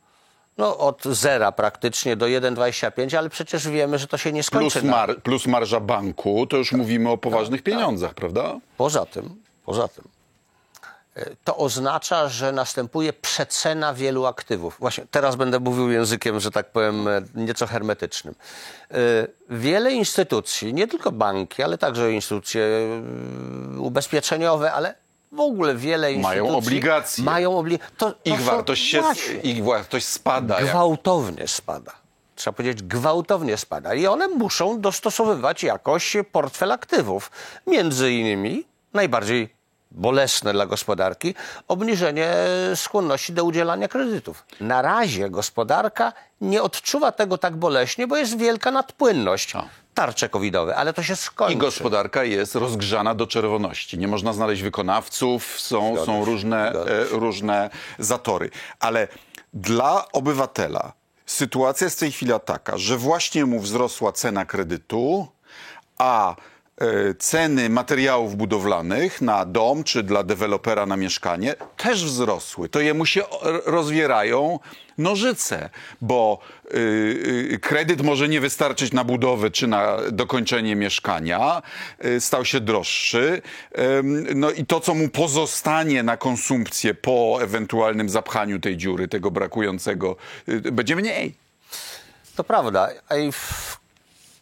no 0.58 0.78
od 0.78 1.04
zera 1.04 1.52
praktycznie 1.52 2.16
do 2.16 2.26
1,25, 2.26 3.16
ale 3.16 3.30
przecież 3.30 3.68
wiemy, 3.68 3.98
że 3.98 4.06
to 4.06 4.18
się 4.18 4.32
nie 4.32 4.42
skończy. 4.42 4.80
Plus, 4.80 4.90
mar, 4.90 5.22
plus 5.22 5.46
marża 5.46 5.80
banku, 5.80 6.46
to 6.46 6.56
już 6.56 6.72
mówimy 6.72 7.10
o 7.10 7.18
poważnych 7.18 7.62
pieniądzach, 7.62 8.14
prawda? 8.14 8.54
Poza 8.76 9.06
tym, 9.06 9.42
poza 9.64 9.88
tym, 9.88 10.04
e, 11.16 11.26
to 11.44 11.56
oznacza, 11.56 12.28
że 12.28 12.52
następuje 12.52 13.12
przecena 13.12 13.94
wielu 13.94 14.26
aktywów. 14.26 14.76
Właśnie 14.80 15.04
teraz 15.10 15.36
będę 15.36 15.60
mówił 15.60 15.90
językiem, 15.90 16.40
że 16.40 16.50
tak 16.50 16.70
powiem, 16.72 17.08
e, 17.08 17.22
nieco 17.34 17.66
hermetycznym. 17.66 18.34
E, 18.90 18.96
Wiele 19.50 19.92
instytucji, 19.92 20.74
nie 20.74 20.88
tylko 20.88 21.12
banki, 21.12 21.62
ale 21.62 21.78
także 21.78 22.12
instytucje 22.12 22.62
ubezpieczeniowe, 23.78 24.72
ale 24.72 24.94
w 25.32 25.40
ogóle 25.40 25.74
wiele 25.74 26.12
instytucji 26.12 26.42
Mają 26.42 26.56
obligacje. 26.56 27.24
Mają 27.24 27.50
obli- 27.62 27.78
to, 27.96 28.10
to 28.10 28.16
Ich 28.24 28.40
wartość, 28.40 28.82
się, 28.90 29.02
ich 29.42 29.64
wartość 29.64 30.06
spada. 30.06 30.60
Jak 30.60 30.70
gwałtownie 30.70 31.48
spada. 31.48 31.92
Trzeba 32.36 32.56
powiedzieć, 32.56 32.82
gwałtownie 32.82 33.56
spada. 33.56 33.94
I 33.94 34.06
one 34.06 34.28
muszą 34.28 34.80
dostosowywać 34.80 35.62
jakoś 35.62 36.16
portfel 36.32 36.72
aktywów. 36.72 37.30
Między 37.66 38.12
innymi, 38.12 38.64
najbardziej 38.94 39.48
bolesne 39.90 40.52
dla 40.52 40.66
gospodarki, 40.66 41.34
obniżenie 41.68 42.32
skłonności 42.74 43.32
do 43.32 43.44
udzielania 43.44 43.88
kredytów. 43.88 44.44
Na 44.60 44.82
razie 44.82 45.30
gospodarka 45.30 46.12
nie 46.40 46.62
odczuwa 46.62 47.12
tego 47.12 47.38
tak 47.38 47.56
boleśnie, 47.56 48.06
bo 48.06 48.16
jest 48.16 48.38
wielka 48.38 48.70
nadpłynność. 48.70 49.52
Tarcze 49.94 50.28
covidowe, 50.28 50.76
ale 50.76 50.92
to 50.92 51.02
się 51.02 51.16
skończy. 51.16 51.54
I 51.54 51.56
gospodarka 51.56 52.24
jest 52.24 52.54
rozgrzana 52.54 53.14
do 53.14 53.26
czerwoności. 53.26 53.98
Nie 53.98 54.08
można 54.08 54.32
znaleźć 54.32 54.62
wykonawców, 54.62 55.60
są, 55.60 55.92
Zgadza 55.92 56.06
są 56.06 56.24
różne, 56.24 56.72
e, 56.72 57.04
różne 57.10 57.70
zatory. 57.98 58.50
Ale 58.80 59.08
dla 59.54 60.12
obywatela 60.12 60.92
sytuacja 61.26 61.84
jest 61.84 61.96
w 61.96 62.00
tej 62.00 62.12
chwili 62.12 62.32
taka, 62.44 62.78
że 62.78 62.96
właśnie 62.96 63.46
mu 63.46 63.60
wzrosła 63.60 64.12
cena 64.12 64.44
kredytu, 64.44 65.28
a 65.98 66.36
e, 66.80 67.14
ceny 67.14 67.70
materiałów 67.70 68.36
budowlanych 68.36 69.20
na 69.20 69.44
dom 69.44 69.84
czy 69.84 70.02
dla 70.02 70.22
dewelopera 70.22 70.86
na 70.86 70.96
mieszkanie 70.96 71.54
też 71.76 72.04
wzrosły. 72.04 72.68
To 72.68 72.80
jemu 72.80 73.06
się 73.06 73.28
o- 73.28 73.40
rozwierają 73.66 74.58
nożyce, 75.00 75.70
bo 76.00 76.38
y, 76.74 76.78
y, 77.52 77.58
kredyt 77.62 78.02
może 78.02 78.28
nie 78.28 78.40
wystarczyć 78.40 78.92
na 78.92 79.04
budowę 79.04 79.50
czy 79.50 79.66
na 79.66 79.96
dokończenie 80.12 80.76
mieszkania, 80.76 81.62
y, 82.04 82.20
stał 82.20 82.44
się 82.44 82.60
droższy. 82.60 83.42
Ym, 83.98 84.26
no 84.34 84.50
i 84.50 84.66
to, 84.66 84.80
co 84.80 84.94
mu 84.94 85.08
pozostanie 85.08 86.02
na 86.02 86.16
konsumpcję 86.16 86.94
po 86.94 87.38
ewentualnym 87.42 88.08
zapchaniu 88.08 88.60
tej 88.60 88.76
dziury, 88.76 89.08
tego 89.08 89.30
brakującego, 89.30 90.16
y, 90.48 90.72
będzie 90.72 90.96
mniej. 90.96 91.34
To 92.36 92.44
prawda. 92.44 92.88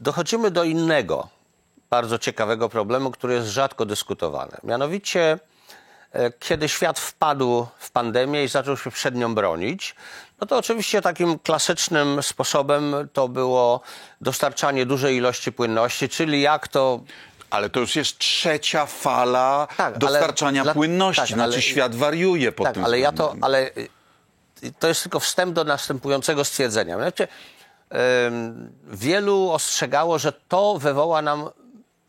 Dochodzimy 0.00 0.50
do 0.50 0.64
innego, 0.64 1.28
bardzo 1.90 2.18
ciekawego 2.18 2.68
problemu, 2.68 3.10
który 3.10 3.34
jest 3.34 3.48
rzadko 3.48 3.86
dyskutowany. 3.86 4.56
Mianowicie, 4.64 5.38
kiedy 6.38 6.68
świat 6.68 6.98
wpadł 7.00 7.66
w 7.78 7.90
pandemię 7.90 8.44
i 8.44 8.48
zaczął 8.48 8.76
się 8.76 8.90
przed 8.90 9.14
nią 9.14 9.34
bronić, 9.34 9.94
no 10.40 10.46
to 10.46 10.56
oczywiście 10.58 11.02
takim 11.02 11.38
klasycznym 11.38 12.22
sposobem 12.22 12.94
to 13.12 13.28
było 13.28 13.80
dostarczanie 14.20 14.86
dużej 14.86 15.16
ilości 15.16 15.52
płynności, 15.52 16.08
czyli 16.08 16.40
jak 16.40 16.68
to 16.68 17.00
Ale 17.50 17.70
to 17.70 17.80
już 17.80 17.96
jest 17.96 18.18
trzecia 18.18 18.86
fala 18.86 19.68
Tak, 19.76 19.80
ale 19.80 19.98
dostarczania 19.98 20.62
dla- 20.62 20.74
płynności. 20.74 21.20
tak, 21.22 21.28
znaczy 21.28 21.52
ale- 21.52 21.62
świat 21.62 21.94
wariuje 21.94 22.52
pod 22.52 22.64
tak, 22.66 22.74
tym 22.74 22.84
ale 22.84 22.98
ja 22.98 23.12
to, 23.12 23.24
względem. 23.24 23.44
ale 23.44 23.70
y, 23.76 24.72
to 24.78 24.88
jest 24.88 25.02
tylko 25.02 25.20
wstęp 25.20 25.52
do 25.54 25.64
następującego 25.64 26.44
stwierdzenia. 26.44 26.96
Ym, 28.26 28.72
wielu 28.84 29.50
ostrzegało, 29.50 30.18
że 30.18 30.32
to 30.48 30.78
wywoła 30.78 31.22
nam 31.22 31.48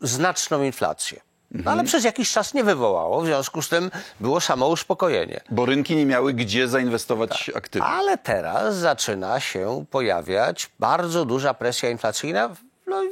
znaczną 0.00 0.62
inflację. 0.62 1.20
No, 1.50 1.58
Mhm. 1.58 1.78
ale 1.78 1.84
przez 1.86 2.04
jakiś 2.04 2.32
czas 2.32 2.54
nie 2.54 2.64
wywołało, 2.64 3.20
w 3.20 3.26
związku 3.26 3.62
z 3.62 3.68
tym 3.68 3.90
było 4.20 4.40
samo 4.40 4.68
uspokojenie. 4.68 5.40
Bo 5.50 5.66
rynki 5.66 5.96
nie 5.96 6.06
miały 6.06 6.32
gdzie 6.32 6.68
zainwestować 6.68 7.50
aktywnie. 7.54 7.88
Ale 7.88 8.18
teraz 8.18 8.76
zaczyna 8.76 9.40
się 9.40 9.84
pojawiać 9.90 10.70
bardzo 10.78 11.24
duża 11.24 11.54
presja 11.54 11.90
inflacyjna 11.90 12.48
w, 12.48 12.56
no, 12.86 13.02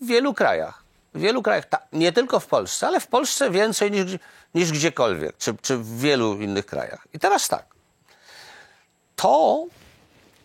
w 0.00 0.06
wielu 0.06 0.34
krajach. 0.34 0.82
W 1.14 1.20
wielu 1.20 1.42
krajach, 1.42 1.64
ta, 1.66 1.78
nie 1.92 2.12
tylko 2.12 2.40
w 2.40 2.46
Polsce, 2.46 2.86
ale 2.86 3.00
w 3.00 3.06
Polsce 3.06 3.50
więcej 3.50 3.90
niż, 3.90 4.04
niż 4.54 4.72
gdziekolwiek, 4.72 5.36
czy, 5.36 5.54
czy 5.62 5.76
w 5.76 5.98
wielu 6.00 6.34
innych 6.40 6.66
krajach. 6.66 7.06
I 7.12 7.18
teraz 7.18 7.48
tak. 7.48 7.64
To 9.16 9.64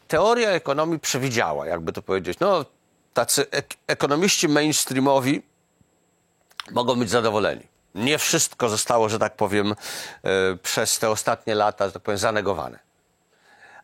teoria 0.08 0.50
ekonomii 0.50 1.00
przewidziała, 1.00 1.68
jakby 1.68 1.94
to 1.94 2.02
powiedzieć. 2.02 2.40
No, 2.40 2.66
tacy 3.14 3.46
ek- 3.52 3.76
ekonomiści 3.88 4.48
mainstreamowi 4.48 5.42
mogą 6.72 6.96
być 6.96 7.10
zadowoleni. 7.10 7.68
Nie 7.96 8.18
wszystko 8.18 8.70
zostało, 8.70 9.10
że 9.10 9.20
tak 9.20 9.36
powiem, 9.36 9.72
e, 10.24 10.56
przez 10.64 11.00
te 11.00 11.10
ostatnie 11.10 11.56
lata, 11.56 11.86
że 11.86 11.92
tak 11.92 12.02
powiem, 12.02 12.18
zanegowane. 12.18 12.80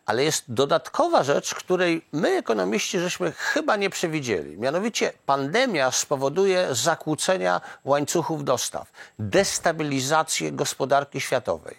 Ale 0.05 0.23
jest 0.23 0.43
dodatkowa 0.47 1.23
rzecz, 1.23 1.55
której 1.55 2.05
my, 2.11 2.29
ekonomiści, 2.29 2.99
żeśmy 2.99 3.31
chyba 3.31 3.75
nie 3.75 3.89
przewidzieli. 3.89 4.57
Mianowicie 4.57 5.13
pandemia 5.25 5.91
spowoduje 5.91 6.67
zakłócenia 6.71 7.61
łańcuchów 7.85 8.43
dostaw, 8.43 8.91
destabilizację 9.19 10.51
gospodarki 10.51 11.21
światowej, 11.21 11.75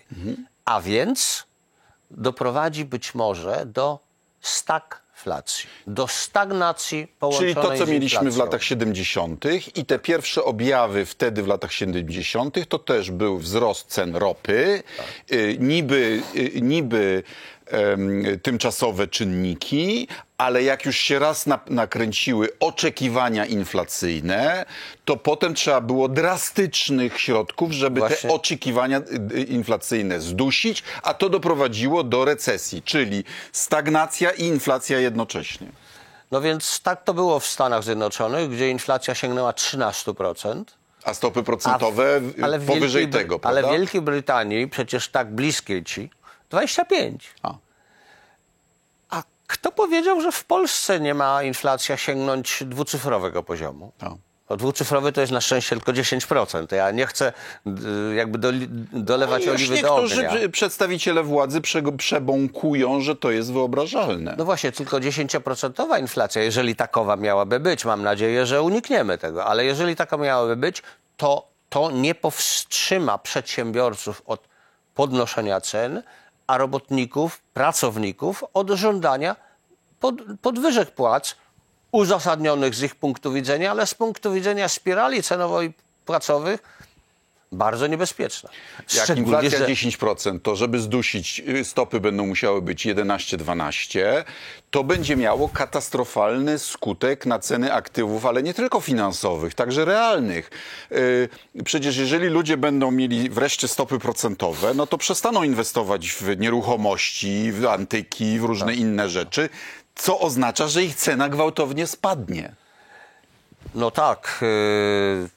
a 0.65 0.81
więc 0.81 1.45
doprowadzi 2.11 2.85
być 2.85 3.15
może 3.15 3.67
do 3.67 3.99
do 5.87 6.09
stagnacji 6.09 7.07
połączonej 7.19 7.55
Czyli 7.55 7.67
to, 7.67 7.77
co 7.77 7.87
mieliśmy 7.87 8.31
w 8.31 8.37
latach 8.37 8.63
70. 8.63 9.45
i 9.77 9.85
te 9.85 9.99
pierwsze 9.99 10.45
objawy 10.45 11.07
wtedy 11.07 11.43
w 11.43 11.47
latach 11.47 11.73
70. 11.73 12.69
to 12.69 12.79
też 12.79 13.11
był 13.11 13.39
wzrost 13.39 13.87
cen 13.87 14.17
ropy, 14.17 14.83
y, 15.33 15.57
niby, 15.61 16.23
y, 16.37 16.61
niby 16.61 17.23
tymczasowe 18.43 19.07
czynniki, 19.07 20.09
ale 20.39 20.63
jak 20.63 20.85
już 20.85 20.97
się 20.97 21.19
raz 21.19 21.47
na, 21.47 21.61
nakręciły 21.67 22.49
oczekiwania 22.61 23.47
inflacyjne, 23.47 24.67
to 25.05 25.17
potem 25.17 25.55
trzeba 25.55 25.81
było 25.81 26.09
drastycznych 26.09 27.21
środków, 27.21 27.73
żeby 27.73 28.01
Właśnie. 28.01 28.29
te 28.29 28.35
oczekiwania 28.35 28.99
y, 28.99 29.37
y, 29.39 29.43
inflacyjne 29.43 30.21
zdusić, 30.21 30.83
a 31.03 31.15
to 31.15 31.29
doprowadziło 31.29 32.05
do 32.05 32.25
recesji, 32.25 32.83
czyli 32.83 33.25
stagnacja 33.53 34.31
i 34.31 34.45
inflacja 34.45 34.99
jednocześnie. 34.99 35.67
No 36.31 36.41
więc 36.41 36.81
tak 36.83 37.05
to 37.05 37.15
było 37.15 37.41
w 37.41 37.47
Stanach 37.47 37.85
Zjednoczonych, 37.85 38.51
gdzie 38.51 38.71
inflacja 38.71 39.15
sięgnęła 39.15 39.53
13%. 39.53 40.65
A 41.05 41.15
stopy 41.15 41.43
procentowe 41.43 42.21
ale 42.43 42.59
w 42.59 42.67
powyżej 42.67 43.03
Wielkiej 43.03 43.23
tego, 43.23 43.41
Ale 43.43 43.61
prawda? 43.61 43.77
w 43.77 43.81
Wielkiej 43.81 44.01
Brytanii, 44.01 44.69
przecież 44.69 45.09
tak 45.09 45.35
bliskie 45.35 45.85
ci, 45.85 46.11
25. 46.51 47.35
A. 47.43 47.55
A 49.11 49.23
kto 49.47 49.73
powiedział, 49.73 50.21
że 50.21 50.33
w 50.33 50.45
Polsce 50.45 51.01
nie 51.01 51.15
ma 51.15 51.43
inflacja 51.43 51.97
sięgnąć 51.97 52.63
dwucyfrowego 52.67 53.43
poziomu? 53.43 53.93
A. 54.01 54.11
No, 54.51 54.57
dwucyfrowy 54.57 55.13
to 55.13 55.21
jest 55.21 55.33
na 55.33 55.41
szczęście 55.41 55.77
tylko 55.77 55.93
10%. 55.93 56.75
Ja 56.77 56.91
nie 56.91 57.07
chcę 57.07 57.33
y, 57.67 58.15
jakby 58.15 58.39
doli, 58.39 58.67
dolewać 58.93 59.47
No 59.47 59.53
oliwy 59.53 59.69
do 59.69 59.89
niektórzy 59.89 60.15
ognia. 60.27 60.31
przy- 60.39 60.49
przedstawiciele 60.49 61.23
władzy 61.23 61.61
prze- 61.61 61.97
przebąkują, 61.97 63.01
że 63.01 63.17
to 63.17 63.31
jest 63.31 63.53
wyobrażalne. 63.53 64.35
No 64.39 64.45
właśnie, 64.45 64.73
tylko 64.73 65.01
10% 65.01 65.99
inflacja, 66.01 66.43
jeżeli 66.43 66.77
takowa 66.77 67.17
miałaby 67.17 67.61
być, 67.61 67.85
mam 67.85 68.03
nadzieję, 68.03 68.47
że 68.47 68.63
unikniemy 68.63 69.19
tego, 69.19 69.45
ale 69.45 69.65
jeżeli 69.65 69.97
taka 69.97 70.17
miałaby 70.17 70.57
być, 70.57 70.83
to 71.17 71.47
to 71.69 71.91
nie 71.91 72.15
powstrzyma 72.15 73.19
przedsiębiorców 73.19 74.23
od 74.27 74.41
podnoszenia 74.95 75.61
cen, 75.61 76.03
a 76.51 76.59
robotników, 76.59 77.41
pracowników 77.55 78.45
od 78.55 78.71
żądania 78.71 79.37
pod, 80.01 80.15
podwyżek 80.43 80.91
płac 80.91 81.37
uzasadnionych 81.93 82.75
z 82.75 82.83
ich 82.83 82.95
punktu 82.95 83.33
widzenia, 83.33 83.71
ale 83.71 83.87
z 83.87 83.95
punktu 83.95 84.33
widzenia 84.33 84.69
spirali 84.69 85.23
cenowo-płacowych 85.23 86.59
bardzo 87.53 87.87
niebezpieczna. 87.87 88.51
Jak 88.97 89.19
inflacja 89.19 89.59
że- 89.59 89.67
10%, 89.67 90.41
to 90.43 90.57
żeby 90.57 90.81
zdusić, 90.81 91.43
y, 91.49 91.65
stopy 91.65 92.01
będą 92.01 92.27
musiały 92.27 92.63
być 92.63 92.87
11-12, 92.87 94.25
to 94.71 94.85
będzie 94.85 95.17
miało 95.17 95.49
katastrofalny 95.49 96.59
skutek 96.59 97.27
na 97.27 97.39
ceny 97.39 97.73
aktywów, 97.73 98.27
ale 98.27 98.43
nie 98.43 98.55
tylko 98.55 98.81
finansowych, 98.81 99.55
także 99.55 99.85
realnych. 99.85 100.51
Y, 100.93 101.29
Przecież 101.65 101.97
jeżeli 101.97 102.27
ludzie 102.29 102.57
będą 102.57 102.91
mieli 102.91 103.31
wreszcie 103.31 103.69
stopy 103.69 103.99
procentowe, 103.99 104.75
no 104.75 104.87
to 104.87 104.99
przestaną 104.99 105.43
inwestować 105.43 106.11
w 106.11 106.39
nieruchomości, 106.39 107.53
w 107.53 107.67
antyki, 107.67 108.39
w 108.39 108.45
różne 108.45 108.75
inne 108.75 109.09
rzeczy, 109.09 109.49
co 109.95 110.21
oznacza, 110.21 110.69
że 110.69 110.83
ich 110.85 110.95
cena 110.95 111.29
gwałtownie 111.29 111.87
spadnie. 111.87 112.55
No 113.75 113.91
tak. 113.91 114.39
yy, 114.43 115.29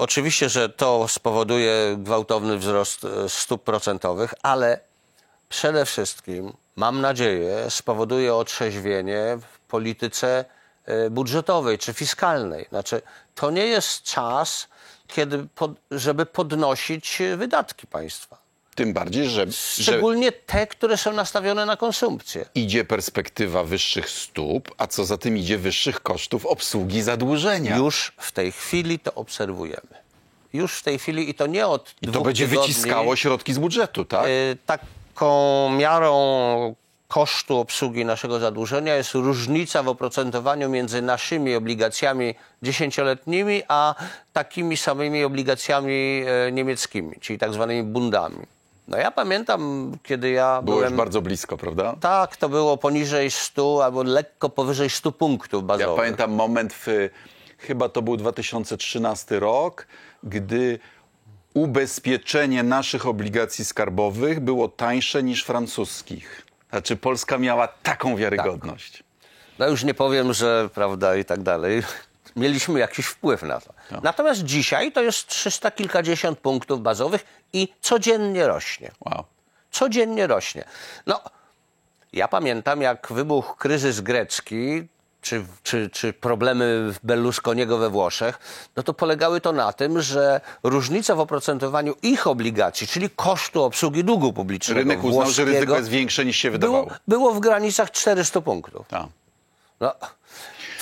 oczywiście, 0.00 0.48
że 0.48 0.68
to 0.68 1.08
spowoduje 1.08 1.96
gwałtowny 1.98 2.58
wzrost 2.58 3.04
e, 3.04 3.28
stóp 3.28 3.64
procentowych, 3.64 4.34
ale 4.42 4.80
przede 5.48 5.84
wszystkim, 5.84 6.52
mam 6.76 7.00
nadzieję, 7.00 7.70
spowoduje 7.70 8.34
otrzeźwienie 8.34 9.38
w 9.40 9.58
polityce 9.58 10.44
e, 10.84 11.10
budżetowej 11.10 11.78
czy 11.78 11.92
fiskalnej. 11.92 12.66
Znaczy, 12.68 13.02
to 13.34 13.50
nie 13.50 13.66
jest 13.66 14.02
czas, 14.02 14.68
kiedy 15.06 15.46
pod, 15.54 15.70
żeby 15.90 16.26
podnosić 16.26 17.18
wydatki 17.36 17.86
państwa. 17.86 18.39
Tym 18.80 18.92
bardziej, 18.92 19.28
że, 19.28 19.46
że 19.46 19.52
Szczególnie 19.82 20.32
te, 20.32 20.66
które 20.66 20.96
są 20.96 21.12
nastawione 21.12 21.66
na 21.66 21.76
konsumpcję. 21.76 22.46
idzie 22.54 22.84
perspektywa 22.84 23.64
wyższych 23.64 24.10
stóp, 24.10 24.74
a 24.78 24.86
co 24.86 25.04
za 25.04 25.18
tym 25.18 25.36
idzie 25.36 25.58
wyższych 25.58 26.00
kosztów 26.00 26.46
obsługi 26.46 27.02
zadłużenia. 27.02 27.76
Już 27.76 28.12
w 28.18 28.32
tej 28.32 28.52
chwili 28.52 28.98
to 28.98 29.14
obserwujemy. 29.14 29.94
Już 30.52 30.74
w 30.78 30.82
tej 30.82 30.98
chwili 30.98 31.30
i 31.30 31.34
to 31.34 31.46
nie 31.46 31.66
od 31.66 31.94
I 32.02 32.06
to 32.06 32.20
będzie 32.20 32.48
tygodni. 32.48 32.68
wyciskało 32.68 33.16
środki 33.16 33.52
z 33.52 33.58
budżetu, 33.58 34.04
tak? 34.04 34.26
Y, 34.26 34.56
Taką 34.66 35.70
miarą 35.78 36.74
kosztu 37.08 37.58
obsługi 37.58 38.04
naszego 38.04 38.38
zadłużenia 38.38 38.94
jest 38.94 39.14
różnica 39.14 39.82
w 39.82 39.88
oprocentowaniu 39.88 40.68
między 40.68 41.02
naszymi 41.02 41.54
obligacjami 41.54 42.34
dziesięcioletnimi, 42.62 43.62
a 43.68 43.94
takimi 44.32 44.76
samymi 44.76 45.24
obligacjami 45.24 46.22
e, 46.26 46.52
niemieckimi, 46.52 47.16
czyli 47.20 47.38
tak 47.38 47.52
zwanymi 47.54 47.82
bundami. 47.82 48.46
No 48.90 48.98
ja 48.98 49.10
pamiętam, 49.10 49.92
kiedy 50.02 50.30
ja 50.30 50.62
Było 50.62 50.76
byłem... 50.76 50.90
już 50.92 50.98
bardzo 50.98 51.22
blisko, 51.22 51.56
prawda? 51.56 51.96
Tak, 52.00 52.36
to 52.36 52.48
było 52.48 52.76
poniżej 52.76 53.30
100 53.30 53.84
albo 53.84 54.02
lekko 54.02 54.48
powyżej 54.48 54.90
100 54.90 55.12
punktów 55.12 55.62
Ja 55.62 55.66
bazowych. 55.66 55.96
pamiętam 55.96 56.30
moment, 56.32 56.72
w, 56.72 56.86
chyba 57.58 57.88
to 57.88 58.02
był 58.02 58.16
2013 58.16 59.40
rok, 59.40 59.86
gdy 60.22 60.78
ubezpieczenie 61.54 62.62
naszych 62.62 63.06
obligacji 63.06 63.64
skarbowych 63.64 64.40
było 64.40 64.68
tańsze 64.68 65.22
niż 65.22 65.44
francuskich. 65.44 66.42
Znaczy 66.70 66.96
Polska 66.96 67.38
miała 67.38 67.68
taką 67.68 68.16
wiarygodność. 68.16 69.02
No 69.58 69.68
już 69.68 69.84
nie 69.84 69.94
powiem, 69.94 70.32
że 70.32 70.68
prawda 70.74 71.16
i 71.16 71.24
tak 71.24 71.42
dalej. 71.42 71.82
Mieliśmy 72.36 72.80
jakiś 72.80 73.06
wpływ 73.06 73.42
na 73.42 73.60
to. 73.60 73.74
Natomiast 74.02 74.42
dzisiaj 74.44 74.92
to 74.92 75.02
jest 75.02 75.26
300 75.26 75.70
kilkadziesiąt 75.70 76.38
punktów 76.38 76.80
bazowych 76.82 77.24
i 77.52 77.68
codziennie 77.80 78.46
rośnie. 78.46 78.90
Wow. 79.00 79.24
Codziennie 79.70 80.26
rośnie. 80.26 80.64
No, 81.06 81.20
ja 82.12 82.28
pamiętam, 82.28 82.82
jak 82.82 83.12
wybuchł 83.12 83.56
kryzys 83.56 84.00
grecki, 84.00 84.88
czy, 85.20 85.44
czy, 85.62 85.90
czy 85.90 86.12
problemy 86.12 86.92
Berlusconiego 87.02 87.78
we 87.78 87.90
Włoszech, 87.90 88.38
no 88.76 88.82
to 88.82 88.94
polegały 88.94 89.40
to 89.40 89.52
na 89.52 89.72
tym, 89.72 90.02
że 90.02 90.40
różnica 90.62 91.14
w 91.14 91.20
oprocentowaniu 91.20 91.94
ich 92.02 92.26
obligacji, 92.26 92.86
czyli 92.86 93.10
kosztu 93.10 93.62
obsługi 93.62 94.04
długu 94.04 94.32
publicznego 94.32 94.80
Rynek 94.80 95.04
uznał, 95.04 95.30
że 95.30 95.44
ryzyko 95.44 95.76
jest 95.76 95.88
większe 95.88 96.24
niż 96.24 96.36
się 96.36 96.50
wydawało. 96.50 96.84
było, 96.84 96.96
było 97.08 97.34
w 97.34 97.40
granicach 97.40 97.90
400 97.90 98.40
punktów. 98.40 98.88
Tak. 98.88 99.06
No, 99.80 99.94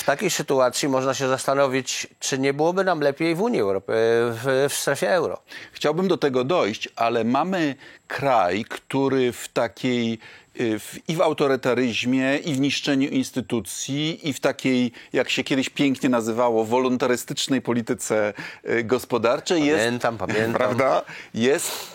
takiej 0.09 0.31
sytuacji 0.31 0.89
można 0.89 1.15
się 1.15 1.29
zastanowić, 1.29 2.07
czy 2.21 2.39
nie 2.39 2.55
byłoby 2.55 2.85
nam 2.85 3.01
lepiej 3.01 3.35
w 3.35 3.43
Unii 3.43 3.61
Europejskiej, 3.61 3.99
w, 4.33 4.67
w 4.69 4.75
strefie 4.75 5.11
euro. 5.11 5.43
Chciałbym 5.73 6.09
do 6.09 6.17
tego 6.17 6.45
dojść, 6.45 6.89
ale 6.97 7.25
mamy 7.25 7.75
kraj, 8.07 8.65
który 8.69 9.33
w 9.33 9.49
takiej 9.49 10.19
y, 10.61 10.79
w, 10.79 11.09
i 11.09 11.17
w 11.17 11.21
autorytaryzmie, 11.21 12.37
i 12.37 12.55
w 12.55 12.61
niszczeniu 12.61 13.09
instytucji, 13.09 14.29
i 14.29 14.33
w 14.33 14.41
takiej, 14.41 14.93
jak 15.13 15.31
się 15.31 15.45
kiedyś 15.45 15.71
pięknie 15.71 16.09
nazywało, 16.09 16.65
wolontarystycznej 16.65 17.63
polityce 17.63 18.33
y, 18.71 18.85
gospodarczej 18.85 19.61
Pamiętam, 19.61 20.15
jest, 20.15 20.27
pamiętam. 20.27 20.55
prawda, 20.63 21.03
jest, 21.35 21.93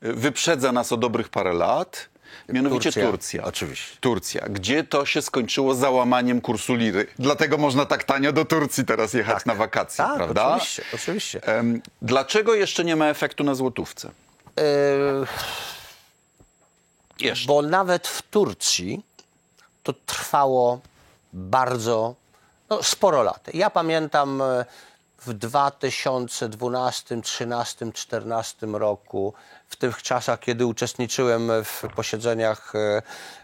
wyprzedza 0.00 0.72
nas 0.72 0.92
o 0.92 0.96
dobrych 0.96 1.28
parę 1.28 1.52
lat. 1.52 2.08
Mianowicie 2.48 2.92
Turcja. 2.92 3.10
Turcja. 3.10 3.44
Oczywiście. 3.44 3.96
Turcja, 4.00 4.46
gdzie 4.50 4.84
to 4.84 5.06
się 5.06 5.22
skończyło 5.22 5.74
załamaniem 5.74 6.40
kursu 6.40 6.74
liry. 6.74 7.06
Dlatego 7.18 7.58
można 7.58 7.86
tak 7.86 8.04
tanio 8.04 8.32
do 8.32 8.44
Turcji 8.44 8.84
teraz 8.84 9.14
jechać 9.14 9.44
na 9.44 9.54
wakacje, 9.54 10.04
Tak, 10.04 10.16
prawda? 10.16 10.46
oczywiście, 10.48 10.82
oczywiście. 10.94 11.40
Dlaczego 12.02 12.54
jeszcze 12.54 12.84
nie 12.84 12.96
ma 12.96 13.06
efektu 13.06 13.44
na 13.44 13.54
złotówce? 13.54 14.10
Yy, 14.56 15.26
Jeszcze. 17.20 17.46
bo 17.46 17.62
nawet 17.62 18.08
w 18.08 18.22
Turcji 18.22 19.02
to 19.82 19.92
trwało 20.06 20.80
bardzo 21.32 22.14
no, 22.70 22.82
sporo 22.82 23.22
lat. 23.22 23.50
Ja 23.54 23.70
pamiętam 23.70 24.42
e, 24.42 24.64
w 25.28 25.32
2012, 25.32 27.22
13, 27.22 27.92
14 27.92 28.66
roku, 28.66 29.34
w 29.68 29.76
tych 29.76 30.02
czasach, 30.02 30.40
kiedy 30.40 30.66
uczestniczyłem 30.66 31.50
w 31.64 31.82
posiedzeniach 31.96 32.72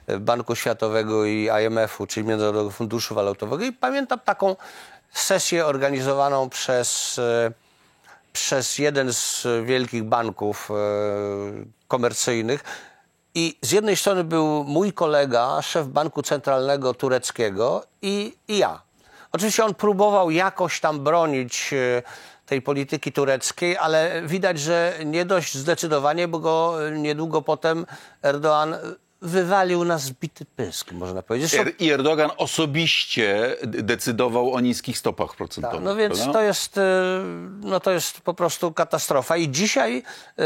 e, 0.07 0.19
Banku 0.19 0.55
Światowego 0.55 1.25
i 1.25 1.49
IMF-u, 1.65 2.07
czyli 2.07 2.27
Międzynarodowego 2.27 2.71
Funduszu 2.71 3.15
Walutowego, 3.15 3.65
i 3.65 3.73
pamiętam 3.73 4.21
taką 4.21 4.57
sesję 5.13 5.67
organizowaną 5.67 6.49
przez 6.51 7.19
e, 7.19 7.53
przez 8.33 8.79
jeden 8.79 9.13
z 9.13 9.47
wielkich 9.65 10.05
banków 10.05 10.71
e, 10.71 10.75
komercyjnych. 11.89 12.65
I 13.35 13.59
z 13.63 13.71
jednej 13.73 13.97
strony 13.97 14.25
był 14.25 14.65
mój 14.65 14.93
kolega, 14.93 15.63
szef 15.63 15.87
banku 15.87 16.23
centralnego 16.23 16.95
tureckiego 16.95 17.87
i, 18.03 18.37
i 18.49 18.59
ja. 18.59 18.84
Oczywiście 19.35 19.65
on 19.65 19.75
próbował 19.75 20.31
jakoś 20.31 20.81
tam 20.81 21.01
bronić 21.01 21.73
e, 21.73 22.03
tej 22.47 22.63
polityki 22.63 23.13
tureckiej, 23.13 23.77
ale 23.77 24.23
widać, 24.27 24.61
że 24.61 24.95
nie 25.05 25.25
dość 25.25 25.59
zdecydowanie, 25.59 26.29
bo 26.29 26.39
go 26.39 26.77
niedługo 26.93 27.43
potem 27.43 27.87
Erdoğan 28.23 28.77
wywalił 29.25 29.85
na 29.85 29.99
zbity 29.99 30.45
pysk, 30.45 30.93
można 30.93 31.23
powiedzieć. 31.23 31.51
Zresztą 31.51 31.71
Er- 31.71 31.75
I 31.79 31.91
Erdogan 31.91 32.31
osobiście 32.37 33.57
decydował 33.63 34.55
o 34.55 34.61
niskich 34.61 34.99
stopach 34.99 35.37
procentowych. 35.37 35.77
Tak, 35.77 35.85
no 35.85 35.97
więc 35.97 36.15
prawda? 36.15 36.33
to 36.33 36.43
jest, 36.43 36.79
e, 36.79 36.83
no 37.61 37.81
to 37.81 37.91
jest 37.91 38.21
po 38.21 38.35
prostu 38.35 38.73
katastrofa. 38.73 39.37
I 39.37 39.49
dzisiaj 39.49 40.03
e, 40.39 40.43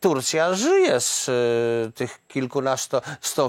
Turcja 0.00 0.54
żyje 0.54 1.00
z 1.00 1.28
e, 1.28 1.92
tych 1.92 2.20
kilkunasto, 2.28 3.02
sto, 3.20 3.48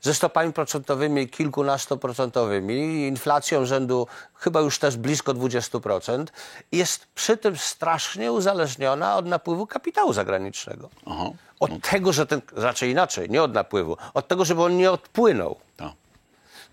ze 0.00 0.14
stopami 0.14 0.52
procentowymi 0.52 1.28
kilkunastoprocentowymi, 1.28 3.06
inflacją 3.06 3.66
rzędu 3.66 4.06
chyba 4.34 4.60
już 4.60 4.78
też 4.78 4.96
blisko 4.96 5.34
20%. 5.34 6.26
Jest 6.72 7.06
przy 7.14 7.36
tym 7.36 7.56
strasznie 7.56 8.32
uzależniona 8.32 9.16
od 9.16 9.26
napływu 9.26 9.66
kapitału 9.66 10.12
zagranicznego. 10.12 10.88
Aha. 11.06 11.30
Od 11.60 11.70
tego, 11.90 12.12
że 12.12 12.26
ten, 12.26 12.40
raczej 12.52 12.90
inaczej, 12.90 13.30
nie 13.30 13.42
od 13.42 13.52
napływu, 13.54 13.96
od 14.14 14.28
tego, 14.28 14.44
żeby 14.44 14.62
on 14.62 14.76
nie 14.76 14.90
odpłynął. 14.90 15.56
Tak. 15.76 15.92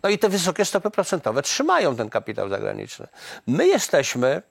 No 0.04 0.10
i 0.10 0.18
te 0.18 0.30
wysokie 0.30 0.66
stopy 0.66 0.92
procentowe 0.92 1.42
trzymają 1.42 1.96
ten 1.96 2.10
kapitał 2.10 2.50
zagraniczny. 2.50 3.08
My 3.48 3.68
jesteśmy 3.68 4.42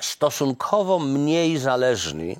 stosunkowo 0.00 0.98
mniej 0.98 1.58
zależni 1.58 2.36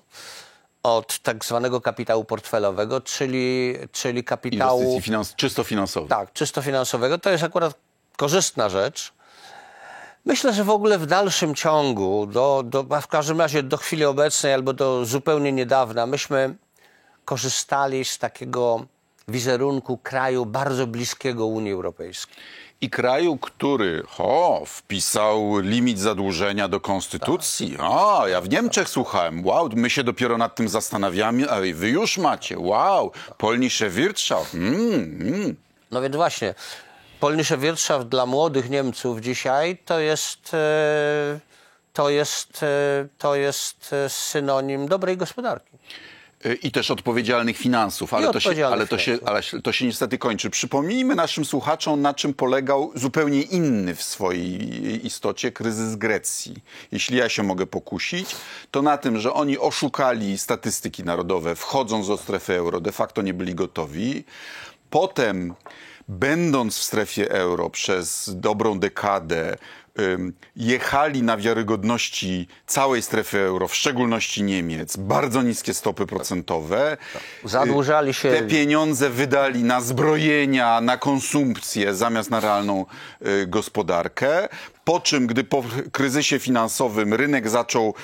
od 0.83 1.19
tak 1.19 1.45
zwanego 1.45 1.81
kapitału 1.81 2.25
portfelowego, 2.25 3.01
czyli, 3.01 3.75
czyli 3.93 4.25
kapitału 4.25 4.81
Inwestycji 4.81 5.03
finans, 5.03 5.35
czysto 5.35 5.65
finansowych. 5.65 6.11
tak, 6.11 6.33
czysto 6.33 6.63
finansowego. 6.63 7.19
To 7.19 7.31
jest 7.31 7.45
akurat 7.45 7.75
korzystna 8.17 8.69
rzecz. 8.69 9.13
Myślę, 10.25 10.53
że 10.53 10.65
w 10.65 10.71
ogóle 10.71 10.99
w 10.99 11.07
dalszym 11.07 11.55
ciągu, 11.55 12.27
do, 12.27 12.63
do, 12.67 12.87
a 12.91 13.01
w 13.01 13.07
każdym 13.07 13.41
razie 13.41 13.63
do 13.63 13.77
chwili 13.77 14.05
obecnej 14.05 14.55
albo 14.55 14.73
do 14.73 15.05
zupełnie 15.05 15.53
niedawna, 15.53 16.07
myśmy 16.07 16.55
korzystali 17.31 18.05
z 18.05 18.19
takiego 18.19 18.87
wizerunku 19.29 19.99
kraju 19.99 20.47
bardzo 20.47 20.87
bliskiego 20.87 21.47
Unii 21.47 21.73
Europejskiej. 21.73 22.37
I 22.81 22.91
kraju, 22.91 23.37
który 23.37 24.03
o, 24.19 24.63
wpisał 24.67 25.59
limit 25.59 25.99
zadłużenia 25.99 26.69
do 26.69 26.81
konstytucji. 26.81 27.77
A, 27.81 28.23
ja 28.29 28.41
w 28.41 28.49
Niemczech 28.49 28.89
słuchałem. 28.89 29.47
Wow, 29.47 29.69
my 29.75 29.91
się 29.91 30.05
dopiero 30.05 30.39
nad 30.39 30.55
tym 30.55 30.69
zastanawiamy, 30.69 31.51
a 31.51 31.61
wy 31.75 31.89
już 31.89 32.19
macie. 32.19 32.59
Wow, 32.59 33.13
polnische 33.39 33.91
Wirtschaft. 33.91 34.55
Mm, 34.55 34.95
mm. 35.21 35.57
No 35.91 36.03
więc 36.03 36.17
właśnie, 36.17 36.55
Polnische 37.21 37.59
Wirtschaft 37.59 38.07
dla 38.07 38.27
młodych 38.27 38.71
Niemców 38.71 39.21
dzisiaj 39.21 39.79
to 39.85 40.01
jest, 40.01 40.55
e, 40.55 41.41
to 41.93 42.11
jest, 42.11 42.63
e, 42.63 43.09
to 43.19 43.35
jest 43.35 43.93
e, 43.93 44.09
synonim 44.09 44.89
dobrej 44.89 45.17
gospodarki. 45.17 45.79
I 46.63 46.73
też 46.73 46.91
odpowiedzialnych 46.91 47.57
finansów, 47.57 48.15
ale, 48.15 48.33
to 48.33 48.41
się, 48.41 48.67
ale, 48.67 48.87
to 48.87 48.99
się, 48.99 49.19
ale 49.27 49.43
to 49.63 49.73
się 49.73 49.87
niestety 49.87 50.19
kończy. 50.19 50.51
Przypomnijmy 50.51 51.15
naszym 51.15 51.45
słuchaczom, 51.45 52.03
na 52.03 52.15
czym 52.15 52.35
polegał 52.35 52.93
zupełnie 52.95 53.43
inny 53.43 53.95
w 53.95 54.03
swojej 54.03 55.07
istocie 55.07 55.53
kryzys 55.53 55.97
Grecji. 55.97 56.57
Jeśli 56.93 57.17
ja 57.17 57.29
się 57.29 57.43
mogę 57.43 57.67
pokusić, 57.67 58.37
to 58.71 58.83
na 58.83 58.99
tym, 58.99 59.19
że 59.19 59.33
oni 59.33 59.59
oszukali 59.59 60.39
statystyki 60.39 61.05
narodowe, 61.05 61.57
wchodząc 61.57 62.09
do 62.09 62.17
strefy 62.17 62.55
euro, 62.55 62.81
de 62.81 62.93
facto 62.93 63.23
nie 63.23 63.35
byli 63.35 63.55
gotowi. 63.55 64.25
Potem, 64.91 65.55
będąc 66.09 66.79
w 66.79 66.83
strefie 66.83 67.31
euro 67.31 67.71
przez 67.71 68.31
dobrą 68.35 68.79
dekadę, 68.79 69.57
jechali 70.57 71.23
na 71.23 71.37
wiarygodności 71.37 72.49
całej 72.67 73.03
strefy 73.03 73.39
euro, 73.39 73.69
w 73.69 73.75
szczególności 73.75 74.43
Niemiec, 74.43 74.97
bardzo 74.97 75.43
niskie 75.43 75.75
stopy 75.75 76.07
procentowe. 76.07 76.97
Zadłużali 77.45 78.15
się. 78.15 78.31
Te 78.31 78.43
pieniądze 78.43 79.11
wydali 79.11 79.65
na 79.65 79.81
zbrojenia, 79.81 80.81
na 80.81 80.97
konsumpcję 80.97 81.95
zamiast 81.95 82.31
na 82.31 82.41
realną 82.41 82.87
y, 83.27 83.47
gospodarkę. 83.47 84.49
Po 84.85 85.01
czym, 85.01 85.27
gdy 85.27 85.45
po 85.45 85.65
kryzysie 85.93 86.39
finansowym 86.39 87.15
rynek 87.15 87.49
zaczął 87.49 87.95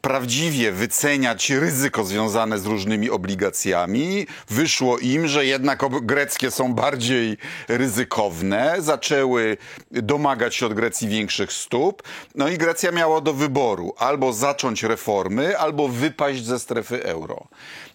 prawdziwie 0.00 0.72
wyceniać 0.72 1.50
ryzyko 1.50 2.04
związane 2.04 2.58
z 2.58 2.66
różnymi 2.66 3.10
obligacjami, 3.10 4.26
wyszło 4.48 4.98
im, 4.98 5.28
że 5.28 5.46
jednak 5.46 5.80
greckie 6.02 6.50
są 6.50 6.74
bardziej 6.74 7.36
ryzykowne, 7.68 8.76
zaczęły 8.78 9.56
domagać 9.90 10.54
się 10.54 10.66
od 10.66 10.74
Grecji 10.74 11.08
większych 11.08 11.52
stóp. 11.52 12.02
No 12.34 12.48
i 12.48 12.58
Grecja 12.58 12.92
miała 12.92 13.20
do 13.20 13.32
wyboru 13.32 13.94
albo 13.98 14.32
zacząć 14.32 14.82
reformy, 14.82 15.58
albo 15.58 15.88
wypaść 15.88 16.44
ze 16.44 16.58
strefy 16.58 17.04
euro. 17.04 17.48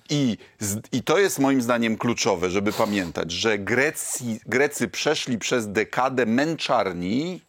I, 0.09 0.37
I 0.91 1.03
to 1.03 1.19
jest 1.19 1.39
moim 1.39 1.61
zdaniem 1.61 1.97
kluczowe, 1.97 2.49
żeby 2.49 2.73
pamiętać, 2.73 3.31
że 3.31 3.59
Grecji, 3.59 4.39
Grecy 4.45 4.87
przeszli 4.87 5.37
przez 5.37 5.71
dekadę 5.71 6.25
męczarni 6.25 7.41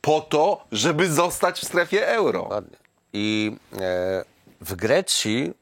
po 0.00 0.20
to, 0.20 0.64
żeby 0.72 1.12
zostać 1.12 1.60
w 1.60 1.64
strefie 1.64 2.08
euro. 2.08 2.42
Dokładnie. 2.42 2.81
I 3.12 3.56
e, 3.72 4.24
w 4.60 4.74
Grecji 4.74 5.52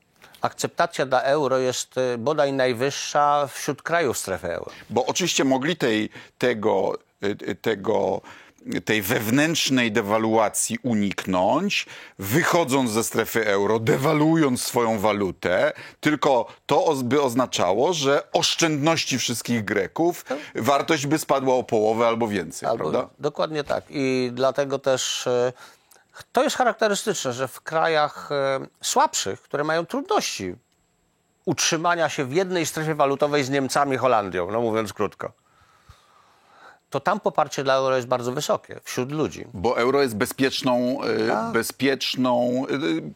akceptacja 0.41 1.07
dla 1.07 1.23
euro 1.23 1.59
jest 1.59 1.99
e, 1.99 2.19
bodaj 2.19 2.53
najwyższa 2.53 3.49
wśród 3.53 3.83
krajów 3.83 4.19
strefy 4.19 4.53
euro. 4.53 4.71
Bo 4.91 5.07
oczywiście 5.07 5.45
mogli 5.45 5.77
tej, 5.77 6.09
tego, 6.39 6.99
y, 7.25 7.55
tego, 7.55 8.21
tej 8.85 9.03
wewnętrznej 9.03 9.93
dewaluacji 9.93 10.79
uniknąć, 10.83 11.87
wychodząc 12.19 12.91
ze 12.91 13.05
strefy 13.05 13.47
euro, 13.47 13.79
dewaluując 13.79 14.63
swoją 14.63 14.99
walutę, 14.99 15.73
tylko 16.01 16.47
to 16.67 16.95
by 17.05 17.23
oznaczało, 17.23 17.93
że 17.93 18.23
oszczędności 18.33 19.19
wszystkich 19.19 19.65
Greków 19.65 20.25
wartość 20.55 21.07
by 21.07 21.19
spadła 21.19 21.55
o 21.55 21.63
połowę 21.63 22.07
albo 22.07 22.29
więcej, 22.29 22.69
Albo, 22.69 22.91
prawda? 22.91 23.09
dokładnie 23.19 23.65
tak. 23.65 23.85
I 23.91 24.31
dlatego 24.33 24.79
też 24.79 25.27
e, 25.27 25.53
to 26.33 26.43
jest 26.43 26.57
charakterystyczne, 26.57 27.33
że 27.33 27.49
w 27.49 27.61
krajach 27.61 28.33
e, 28.33 28.67
słabszych, 28.83 29.43
które 29.43 29.65
mają 29.65 29.87
trudności 29.87 30.55
utrzymania 31.45 32.09
się 32.09 32.25
w 32.25 32.33
jednej 32.33 32.67
strefie 32.67 32.95
walutowej 32.95 33.45
z 33.45 33.51
Niemcami, 33.51 33.97
Holandią, 33.97 34.51
no 34.51 34.61
mówiąc 34.61 34.93
krótko, 34.93 35.33
to 36.91 37.01
tam 37.01 37.21
poparcie 37.21 37.65
dla 37.65 37.75
euro 37.75 37.97
jest 37.97 38.09
bardzo 38.09 38.33
wysokie 38.33 38.81
wśród 38.85 39.13
ludzi. 39.13 39.45
Bo 39.55 39.79
euro 39.79 40.03
jest 40.03 40.17
bezpieczną, 40.17 40.99
y, 41.49 41.53
bezpieczną 41.53 42.65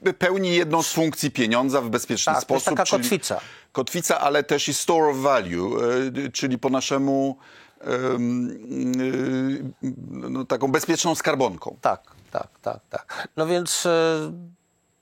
y, 0.07 0.13
pełni 0.13 0.55
jedną 0.55 0.83
z 0.83 0.93
funkcji 0.93 1.31
pieniądza 1.31 1.81
w 1.81 1.89
bezpieczny 1.89 2.33
Tak, 2.35 2.45
to 2.45 2.55
jest 2.55 2.65
sposób. 2.65 2.79
taka 2.79 2.91
kotwica. 2.91 3.41
Kotwica, 3.73 4.21
ale 4.21 4.43
też 4.43 4.69
i 4.69 4.75
store 4.75 5.11
of 5.11 5.17
value, 5.17 5.71
czyli 6.33 6.59
po 6.59 6.71
naszemu 6.71 7.39
no, 10.11 10.45
taką 10.45 10.69
bezpieczną 10.73 11.15
skarbonką. 11.15 11.77
Tak, 11.81 12.03
tak, 12.31 12.49
tak, 12.63 12.81
tak. 12.91 13.29
No 13.37 13.47
więc 13.47 13.87
e, 13.87 14.33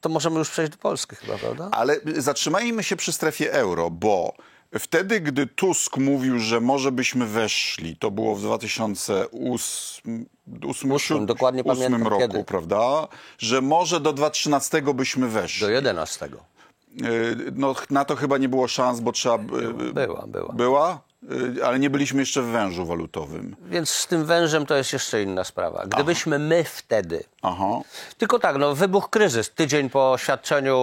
to 0.01 0.09
możemy 0.09 0.39
już 0.39 0.51
przejść 0.51 0.73
do 0.73 0.79
Polski 0.79 1.17
chyba, 1.17 1.39
prawda? 1.39 1.69
Ale 1.73 1.97
zatrzymajmy 2.17 2.83
się 2.83 2.97
przy 2.97 3.13
strefie 3.13 3.53
euro, 3.53 3.91
bo 3.91 4.33
wtedy, 4.79 5.21
gdy 5.21 5.47
Tusk 5.47 5.97
mówił, 5.97 6.39
że 6.39 6.61
może 6.61 6.93
byśmy 6.93 7.27
weszli, 7.27 7.97
to 7.97 8.11
było 8.11 8.37
w 8.37 8.41
2008 8.43 10.27
Ósmym, 10.93 11.27
dokładnie 11.27 11.63
ósmym 11.63 11.77
pamiętam 11.77 12.09
roku, 12.09 12.21
kiedy. 12.23 12.45
prawda? 12.45 13.09
Że 13.39 13.61
może 13.61 14.01
do 14.01 14.13
2013 14.13 14.83
byśmy 14.95 15.29
weszli. 15.29 15.61
Do 15.61 15.71
11. 15.71 16.27
Y, 16.27 16.31
No, 17.55 17.75
na 17.91 18.05
to 18.05 18.17
chyba 18.17 18.39
nie 18.39 18.49
było 18.49 18.69
szans, 18.69 19.01
bo 19.01 19.13
trzeba. 19.13 19.35
y, 19.35 19.93
Była, 19.93 20.27
była. 20.27 20.53
Była? 20.53 21.01
Y, 21.31 21.65
Ale 21.65 21.79
nie 21.79 21.91
byliśmy 21.91 22.21
jeszcze 22.21 22.43
w 22.43 22.47
wężu 22.47 22.87
walutowym. 22.87 23.57
Więc 23.67 23.91
z 23.91 24.07
tym 24.07 24.25
wężem 24.25 24.67
to 24.67 24.75
jest 24.77 24.93
jeszcze 24.93 25.23
inna 25.23 25.45
sprawa. 25.45 25.87
Gdybyśmy 25.87 26.39
my 26.39 26.65
wtedy. 26.65 27.25
Aha. 27.43 27.81
Tylko 28.19 28.39
tak, 28.39 28.57
no 28.57 28.75
wybuch 28.75 29.11
kryzys. 29.11 29.51
Tydzień 29.51 29.91
po 29.91 30.13
oświadczeniu 30.13 30.77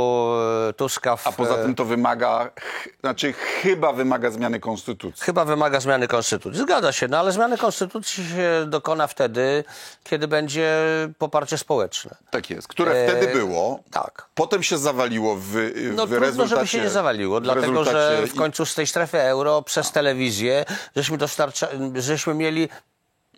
e, 0.69 0.73
Tuska. 0.73 1.15
W, 1.15 1.27
A 1.27 1.31
poza 1.31 1.55
tym 1.57 1.75
to 1.75 1.85
wymaga, 1.85 2.49
ch- 2.59 2.87
znaczy 2.99 3.33
chyba 3.33 3.93
wymaga 3.93 4.31
zmiany 4.31 4.59
konstytucji. 4.59 5.23
Chyba 5.25 5.45
wymaga 5.45 5.79
zmiany 5.79 6.07
konstytucji. 6.07 6.61
Zgadza 6.61 6.91
się, 6.91 7.07
no 7.07 7.19
ale 7.19 7.31
zmiany 7.31 7.57
konstytucji 7.57 8.25
się 8.29 8.65
dokona 8.67 9.07
wtedy, 9.07 9.63
kiedy 10.03 10.27
będzie 10.27 10.69
poparcie 11.17 11.57
społeczne. 11.57 12.15
Tak 12.31 12.49
jest, 12.49 12.67
które 12.67 13.07
wtedy 13.07 13.27
było. 13.33 13.79
tak. 13.91 14.27
Potem 14.35 14.63
się 14.63 14.77
zawaliło 14.77 15.35
w, 15.35 15.41
w 15.41 15.91
No 15.95 16.07
trudno, 16.07 16.19
rezultacie. 16.25 16.55
żeby 16.55 16.67
się 16.67 16.81
nie 16.81 16.89
zawaliło, 16.89 17.39
w 17.39 17.43
dlatego 17.43 17.83
że 17.83 18.27
w 18.27 18.35
końcu 18.35 18.65
z 18.65 18.75
tej 18.75 18.87
strefy 18.87 19.21
euro 19.21 19.61
przez 19.61 19.91
telewizję 19.91 20.65
żeśmy, 20.95 21.17
dostarcza, 21.17 21.67
żeśmy 21.95 22.33
mieli 22.33 22.69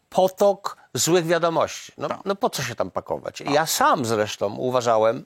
potok 0.09 0.77
złych 0.93 1.25
wiadomości. 1.27 1.91
No, 1.97 2.07
no 2.25 2.35
po 2.35 2.49
co 2.49 2.63
się 2.63 2.75
tam 2.75 2.91
pakować? 2.91 3.39
Ja 3.41 3.65
sam 3.65 4.05
zresztą 4.05 4.55
uważałem, 4.55 5.25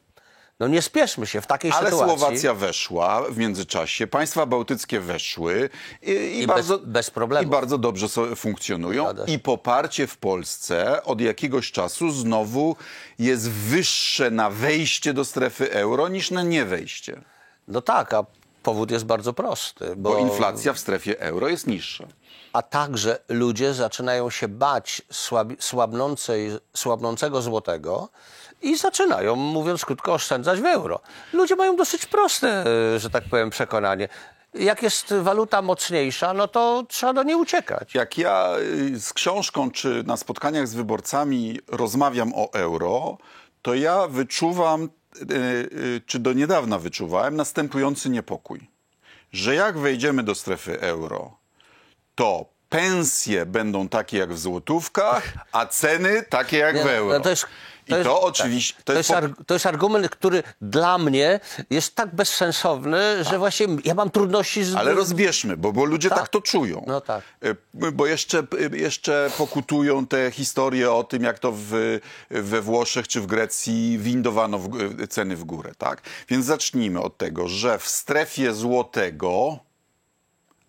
no 0.60 0.68
nie 0.68 0.82
spieszmy 0.82 1.28
się 1.28 1.42
w 1.42 1.48
takiej 1.48 1.72
Ale 1.72 1.90
sytuacji. 1.92 2.18
Słowacja 2.18 2.54
weszła 2.54 3.22
w 3.30 3.38
międzyczasie, 3.38 4.08
państwa 4.08 4.46
bałtyckie 4.46 5.00
weszły 5.00 5.70
i, 6.02 6.12
i, 6.12 6.42
I 6.42 6.48
bardzo, 6.48 6.78
bez- 6.80 6.88
bez 6.88 7.12
problemu. 7.12 7.48
I 7.48 7.52
bardzo 7.52 7.78
dobrze 7.78 8.10
so, 8.10 8.36
funkcjonują. 8.36 9.14
I 9.28 9.40
poparcie 9.40 10.08
w 10.08 10.18
Polsce 10.18 11.04
od 11.04 11.22
jakiegoś 11.22 11.72
czasu 11.72 12.12
znowu 12.12 12.76
jest 13.20 13.50
wyższe 13.50 14.32
na 14.32 14.50
wejście 14.50 15.14
do 15.14 15.26
strefy 15.26 15.72
euro 15.72 16.08
niż 16.08 16.32
na 16.32 16.44
niewejście. 16.44 17.22
No 17.68 17.82
tak, 17.82 18.14
a 18.14 18.26
powód 18.64 18.92
jest 18.92 19.06
bardzo 19.06 19.34
prosty. 19.34 19.96
Bo, 19.98 20.10
Bo 20.12 20.20
inflacja 20.20 20.74
w 20.74 20.80
strefie 20.80 21.20
euro 21.20 21.48
jest 21.50 21.68
niższa. 21.68 22.08
A 22.56 22.62
także 22.62 23.20
ludzie 23.30 23.74
zaczynają 23.74 24.30
się 24.30 24.48
bać 24.48 25.02
słabnącego 26.74 27.42
złotego 27.42 28.10
i 28.62 28.78
zaczynają, 28.78 29.36
mówiąc 29.36 29.86
krótko, 29.86 30.14
oszczędzać 30.14 30.62
w 30.62 30.66
euro. 30.66 31.00
Ludzie 31.34 31.56
mają 31.56 31.76
dosyć 31.76 32.06
proste, 32.06 32.66
e, 32.96 33.00
że 33.00 33.10
tak 33.10 33.24
powiem, 33.24 33.50
przekonanie. 33.50 34.10
Jak 34.54 34.84
jest 34.84 35.14
waluta 35.14 35.62
mocniejsza, 35.62 36.34
no 36.34 36.48
to 36.48 36.86
trzeba 36.88 37.14
do 37.14 37.24
niej 37.24 37.36
uciekać. 37.36 37.96
Jak 37.96 38.18
ja 38.18 38.56
y, 38.58 39.00
z 39.00 39.14
książką 39.14 39.72
czy 39.72 40.04
na 40.08 40.18
spotkaniach 40.18 40.68
z 40.68 40.76
wyborcami 40.76 41.60
rozmawiam 41.68 42.34
o 42.36 42.54
euro, 42.54 43.18
to 43.62 43.74
ja 43.74 44.08
wyczuwam, 44.08 44.84
y, 44.84 45.26
y, 45.32 46.02
czy 46.06 46.20
do 46.20 46.34
niedawna 46.34 46.80
wyczuwałem, 46.80 47.36
następujący 47.36 48.10
niepokój. 48.10 48.70
Że 49.32 49.56
jak 49.56 49.78
wejdziemy 49.78 50.24
do 50.24 50.36
strefy 50.36 50.82
euro, 50.82 51.45
to 52.16 52.46
pensje 52.70 53.46
będą 53.46 53.90
takie 53.90 54.18
jak 54.18 54.34
w 54.34 54.40
złotówkach, 54.40 55.24
a 55.52 55.66
ceny 55.66 56.24
takie 56.30 56.58
jak 56.58 56.76
Nie, 56.76 56.82
w 56.82 56.86
no, 56.86 56.92
euro. 56.92 57.20
to 57.20 57.30
jest- 57.30 57.46
I 57.88 58.04
to 58.04 58.22
oczywiście- 58.22 58.74
Tak. 58.74 58.84
to 58.84 58.94
To, 58.94 58.98
jest 58.98 59.10
jest 59.10 59.34
to 59.48 59.54
jest 59.54 59.66
argument, 59.66 60.10
który 60.10 60.44
dla 60.62 60.98
mnie 60.98 61.40
jest 61.70 61.96
tak 61.96 62.16
bezsensowny, 62.16 63.24
że 63.24 63.38
właśnie 63.40 63.68
ja 63.84 63.94
mam 63.94 64.10
trudności 64.10 64.64
z... 64.64 64.76
Ale 64.76 64.94
rozbierzmy, 64.94 65.58
bo, 65.58 65.74
bo 65.74 65.86
ludzie 65.86 66.10
tak. 66.10 66.18
Tak. 66.20 66.30
to 66.30 66.42
czują. 66.42 66.84
No 66.88 67.02
tak. 67.02 67.24
E, 67.44 67.56
Bo 67.92 68.06
jeszcze, 68.06 68.44
jeszcze 68.72 69.32
pokutują 69.38 70.08
te 70.08 70.32
historie 70.32 70.92
o 70.92 71.04
tym, 71.04 71.24
jak 71.24 71.40
to 71.40 71.52
w, 71.56 72.00
we 72.30 72.62
Włoszech 72.62 73.08
czy 73.08 73.22
w 73.22 73.26
Grecji 73.26 73.98
windowano 74.00 74.60
w, 74.60 74.70
ceny 75.10 75.36
w 75.36 75.44
górę, 75.44 75.72
tak? 75.78 76.02
Więc 76.30 76.46
zacznijmy 76.46 77.02
od 77.02 77.18
tego, 77.18 77.48
że 77.48 77.80
w 77.80 77.88
strefie 77.88 78.54
złotego 78.54 79.60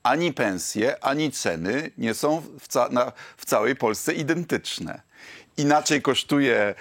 ani 0.07 0.33
pensje, 0.33 1.05
ani 1.05 1.31
ceny 1.33 1.91
nie 1.99 2.15
są 2.15 2.43
w, 2.61 2.69
ca- 2.69 2.89
na, 2.91 3.13
w 3.37 3.45
całej 3.45 3.77
Polsce 3.77 4.13
identyczne. 4.15 5.01
Inaczej 5.57 6.03
kosztuje 6.03 6.75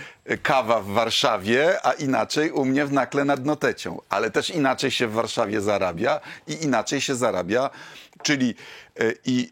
kawa 0.43 0.81
w 0.81 0.87
Warszawie, 0.87 1.85
a 1.85 1.93
inaczej 1.93 2.51
u 2.51 2.65
mnie 2.65 2.85
w 2.85 2.91
Nakle 2.91 3.25
nad 3.25 3.45
Notecią. 3.45 4.01
Ale 4.09 4.31
też 4.31 4.49
inaczej 4.49 4.91
się 4.91 5.07
w 5.07 5.13
Warszawie 5.13 5.61
zarabia 5.61 6.19
i 6.47 6.63
inaczej 6.63 7.01
się 7.01 7.15
zarabia, 7.15 7.69
czyli 8.23 8.55
e, 8.99 9.03
i, 9.25 9.51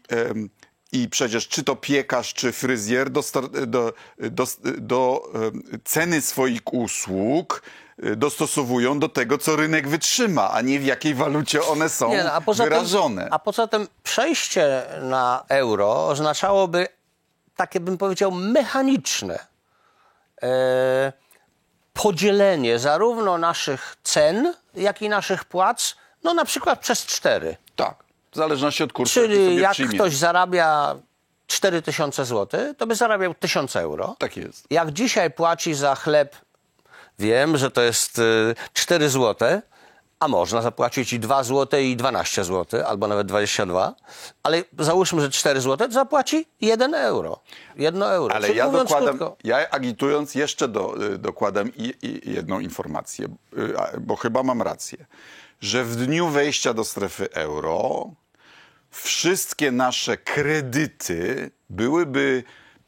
i 0.92 1.08
przecież 1.08 1.48
czy 1.48 1.64
to 1.64 1.76
piekarz, 1.76 2.34
czy 2.34 2.52
fryzjer 2.52 3.10
do, 3.10 3.22
do, 3.66 3.92
do, 4.18 4.46
do 4.78 5.30
em, 5.34 5.62
ceny 5.84 6.20
swoich 6.20 6.74
usług 6.74 7.62
e, 7.62 7.83
dostosowują 7.98 8.98
do 8.98 9.08
tego, 9.08 9.38
co 9.38 9.56
rynek 9.56 9.88
wytrzyma, 9.88 10.50
a 10.50 10.60
nie 10.60 10.80
w 10.80 10.84
jakiej 10.84 11.14
walucie 11.14 11.64
one 11.64 11.88
są 11.88 12.08
Nie, 12.08 12.24
no, 12.24 12.32
a 12.32 12.40
wyrażone. 12.40 13.22
Tym, 13.22 13.32
a 13.32 13.38
poza 13.38 13.66
tym 13.66 13.88
przejście 14.02 14.82
na 15.02 15.44
euro 15.48 16.06
oznaczałoby 16.06 16.88
takie, 17.56 17.80
bym 17.80 17.98
powiedział, 17.98 18.30
mechaniczne 18.30 19.38
e, 20.42 21.12
podzielenie 21.92 22.78
zarówno 22.78 23.38
naszych 23.38 23.96
cen, 24.02 24.54
jak 24.74 25.02
i 25.02 25.08
naszych 25.08 25.44
płac, 25.44 25.96
no 26.24 26.34
na 26.34 26.44
przykład 26.44 26.80
przez 26.80 27.06
cztery. 27.06 27.56
Tak, 27.76 28.04
w 28.32 28.36
zależności 28.36 28.82
od 28.82 28.92
kursu, 28.92 29.14
Czyli 29.14 29.56
jak 29.56 29.72
przyjmie. 29.72 29.94
ktoś 29.94 30.16
zarabia 30.16 30.96
4000 31.46 32.24
zł, 32.24 32.74
to 32.78 32.86
by 32.86 32.94
zarabiał 32.94 33.34
1000 33.34 33.76
euro. 33.76 34.16
Tak 34.18 34.36
jest. 34.36 34.66
Jak 34.70 34.92
dzisiaj 34.92 35.30
płaci 35.30 35.74
za 35.74 35.94
chleb, 35.94 36.36
wiem, 37.18 37.56
że 37.56 37.70
to 37.70 37.82
jest 37.82 38.18
y, 38.18 38.54
4 38.72 39.08
zł, 39.08 39.60
a 40.20 40.28
można 40.28 40.62
zapłacić 40.62 41.12
i 41.12 41.20
2 41.20 41.44
zł 41.44 41.80
i 41.80 41.96
12 41.96 42.44
zł, 42.44 42.86
albo 42.86 43.08
nawet 43.08 43.26
22, 43.26 43.94
ale 44.42 44.62
załóżmy, 44.78 45.20
że 45.20 45.30
4 45.30 45.60
zł, 45.60 45.88
to 45.88 45.94
zapłaci 45.94 46.46
1 46.60 46.94
euro. 46.94 47.40
1 47.76 48.02
euro. 48.02 48.34
Ale 48.34 48.46
Czyli 48.46 48.58
ja 48.58 48.70
dokładam, 48.70 49.18
krótko, 49.18 49.36
ja 49.44 49.70
agitując 49.70 50.34
jeszcze 50.34 50.68
do, 50.68 51.04
y, 51.04 51.18
dokładam 51.18 51.68
i, 51.76 51.94
i 52.02 52.32
jedną 52.34 52.60
informację, 52.60 53.26
y, 53.58 54.00
bo 54.00 54.16
chyba 54.16 54.42
mam 54.42 54.62
rację, 54.62 55.06
że 55.60 55.84
w 55.84 55.96
dniu 55.96 56.28
wejścia 56.28 56.74
do 56.74 56.84
strefy 56.84 57.32
euro 57.32 58.10
wszystkie 58.90 59.72
nasze 59.72 60.16
kredyty 60.16 61.50
byłyby 61.70 62.44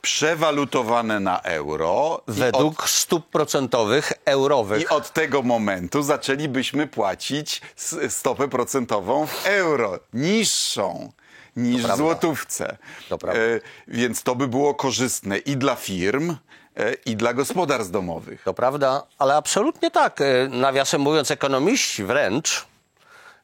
przewalutowane 0.07 1.21
na 1.21 1.41
euro 1.41 2.23
i 2.27 2.31
od, 2.31 2.37
według 2.37 2.89
stóp 2.89 3.27
procentowych 3.27 4.13
eurowych. 4.25 4.83
i 4.83 4.89
od 4.89 5.13
tego 5.13 5.43
momentu 5.43 6.03
zaczęlibyśmy 6.03 6.87
płacić 6.87 7.63
stopę 8.09 8.49
procentową 8.49 9.27
w 9.27 9.47
euro, 9.47 9.99
niższą 10.13 11.13
niż 11.57 11.83
w 11.83 11.97
złotówce. 11.97 12.77
To 13.09 13.19
prawda. 13.19 13.41
E, 13.41 13.61
więc 13.89 14.23
to 14.23 14.35
by 14.35 14.49
było 14.49 14.75
korzystne 14.75 15.39
i 15.39 15.57
dla 15.57 15.75
firm, 15.75 16.37
e, 16.77 16.93
i 16.93 17.17
dla 17.17 17.35
gospodarstw 17.35 17.93
domowych. 17.93 18.43
To 18.43 18.55
prawda, 18.55 19.03
ale 19.19 19.35
absolutnie 19.35 19.91
tak. 19.91 20.21
E, 20.21 20.49
Nawiasem 20.49 21.01
mówiąc, 21.01 21.31
ekonomiści 21.31 22.05
wręcz 22.05 22.67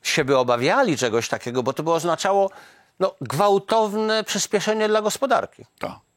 się 0.03 0.25
by 0.25 0.38
obawiali 0.38 0.96
czegoś 0.96 1.29
takiego, 1.29 1.62
bo 1.62 1.72
to 1.72 1.83
by 1.83 1.92
oznaczało 1.92 2.51
no, 3.01 3.14
gwałtowne 3.20 4.25
przyspieszenie 4.25 4.88
dla 4.88 5.03
gospodarki. 5.03 5.64
Tak. 5.79 6.12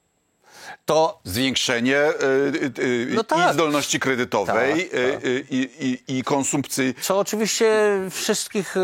To 0.86 1.20
Zwiększenie 1.24 1.98
e, 1.98 2.10
e, 2.10 2.14
e, 3.12 3.16
No 3.16 3.24
tak. 3.24 3.52
i 3.52 3.54
zdolności 3.54 4.00
kredytowej 4.00 4.90
Tak, 4.90 5.00
e, 5.00 5.12
tak. 5.14 5.26
e, 5.26 5.30
i, 5.50 5.70
i, 6.08 6.18
i 6.18 6.24
konsumpcji. 6.24 6.94
co 7.02 7.20
oczywiście 7.20 8.00
wszystkich 8.12 8.76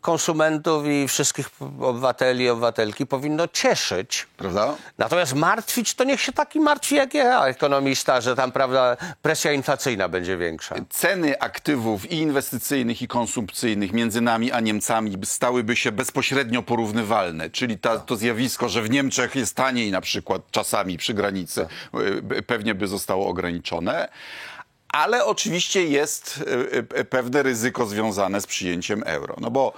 konsumentów 0.00 0.86
i 0.86 1.08
wszystkich 1.08 1.50
obywateli 1.80 2.44
i 2.44 2.48
obywatelki 2.48 3.06
powinno 3.06 3.48
cieszyć. 3.48 4.26
Prawda? 4.36 4.74
Natomiast 4.98 5.34
martwić, 5.34 5.94
to 5.94 6.04
niech 6.04 6.20
się 6.20 6.32
taki 6.32 6.60
martwi 6.60 6.94
jak 6.94 7.14
ja, 7.14 7.46
ekonomista, 7.46 8.20
że 8.20 8.36
tam, 8.36 8.52
prawda, 8.52 8.96
presja 9.22 9.52
inflacyjna 9.52 10.08
będzie 10.08 10.36
większa. 10.36 10.74
Ceny 10.90 11.40
aktywów 11.40 12.10
i 12.12 12.14
inwestycyjnych, 12.14 13.02
i 13.02 13.08
konsumpcyjnych 13.08 13.92
między 13.92 14.20
nami 14.20 14.52
a 14.52 14.60
Niemcami 14.60 15.16
stałyby 15.24 15.76
się 15.76 15.92
bezpośrednio 15.92 16.62
porównywalne. 16.62 17.50
Czyli 17.50 17.78
ta, 17.78 17.98
to 17.98 18.16
zjawisko, 18.16 18.68
że 18.68 18.82
w 18.82 18.90
Niemczech 18.90 19.34
jest 19.34 19.54
taniej 19.56 19.90
na 19.90 20.00
przykład 20.00 20.42
czasami 20.50 20.98
przy 20.98 21.09
granicy, 21.14 21.66
e, 21.94 22.22
b- 22.22 22.42
pewnie 22.42 22.74
by 22.74 22.86
zostało 22.88 23.28
ograniczone. 23.28 24.08
Ale 24.88 25.24
oczywiście 25.24 25.84
jest 25.84 26.44
e, 26.92 26.98
e, 26.98 27.04
pewne 27.04 27.42
ryzyko 27.42 27.86
związane 27.86 28.40
z 28.40 28.46
przyjęciem 28.46 29.02
euro. 29.06 29.36
No 29.40 29.50
bo 29.50 29.72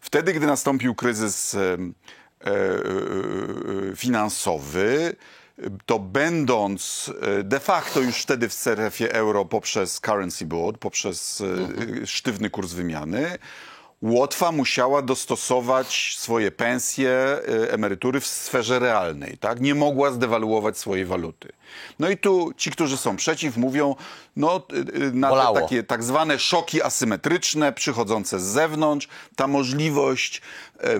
wtedy, 0.00 0.32
gdy 0.32 0.46
nastąpił 0.46 0.94
kryzys 0.94 1.54
e, 1.54 1.58
e, 1.60 2.50
e, 2.50 3.96
finansowy, 3.96 5.16
to 5.86 5.98
będąc 5.98 7.12
e, 7.40 7.42
de 7.42 7.60
facto 7.60 8.00
już 8.00 8.16
wtedy 8.16 8.48
w 8.48 8.52
strefie 8.52 9.12
euro 9.14 9.44
poprzez 9.44 10.00
currency 10.00 10.46
board, 10.46 10.78
poprzez 10.78 11.40
e, 12.02 12.06
sztywny 12.06 12.50
kurs 12.50 12.72
wymiany, 12.72 13.38
Łotwa 14.02 14.52
musiała 14.52 15.02
dostosować 15.02 16.16
swoje 16.18 16.50
pensje, 16.50 17.10
e, 17.10 17.72
emerytury 17.72 18.20
w 18.20 18.26
sferze 18.26 18.78
realnej, 18.78 19.38
tak? 19.38 19.60
Nie 19.60 19.74
mogła 19.74 20.10
zdewaluować 20.10 20.78
swojej 20.78 21.04
waluty. 21.04 21.52
No 21.98 22.10
i 22.10 22.16
tu 22.16 22.52
ci, 22.56 22.70
którzy 22.70 22.96
są 22.96 23.16
przeciw, 23.16 23.56
mówią, 23.56 23.96
no 24.36 24.66
e, 24.72 25.06
e, 25.06 25.10
na 25.12 25.28
Bolało. 25.28 25.60
takie 25.60 25.82
tak 25.82 26.04
zwane 26.04 26.38
szoki 26.38 26.82
asymetryczne 26.82 27.72
przychodzące 27.72 28.40
z 28.40 28.42
zewnątrz, 28.42 29.08
ta 29.36 29.46
możliwość 29.46 30.42
e, 30.80 30.98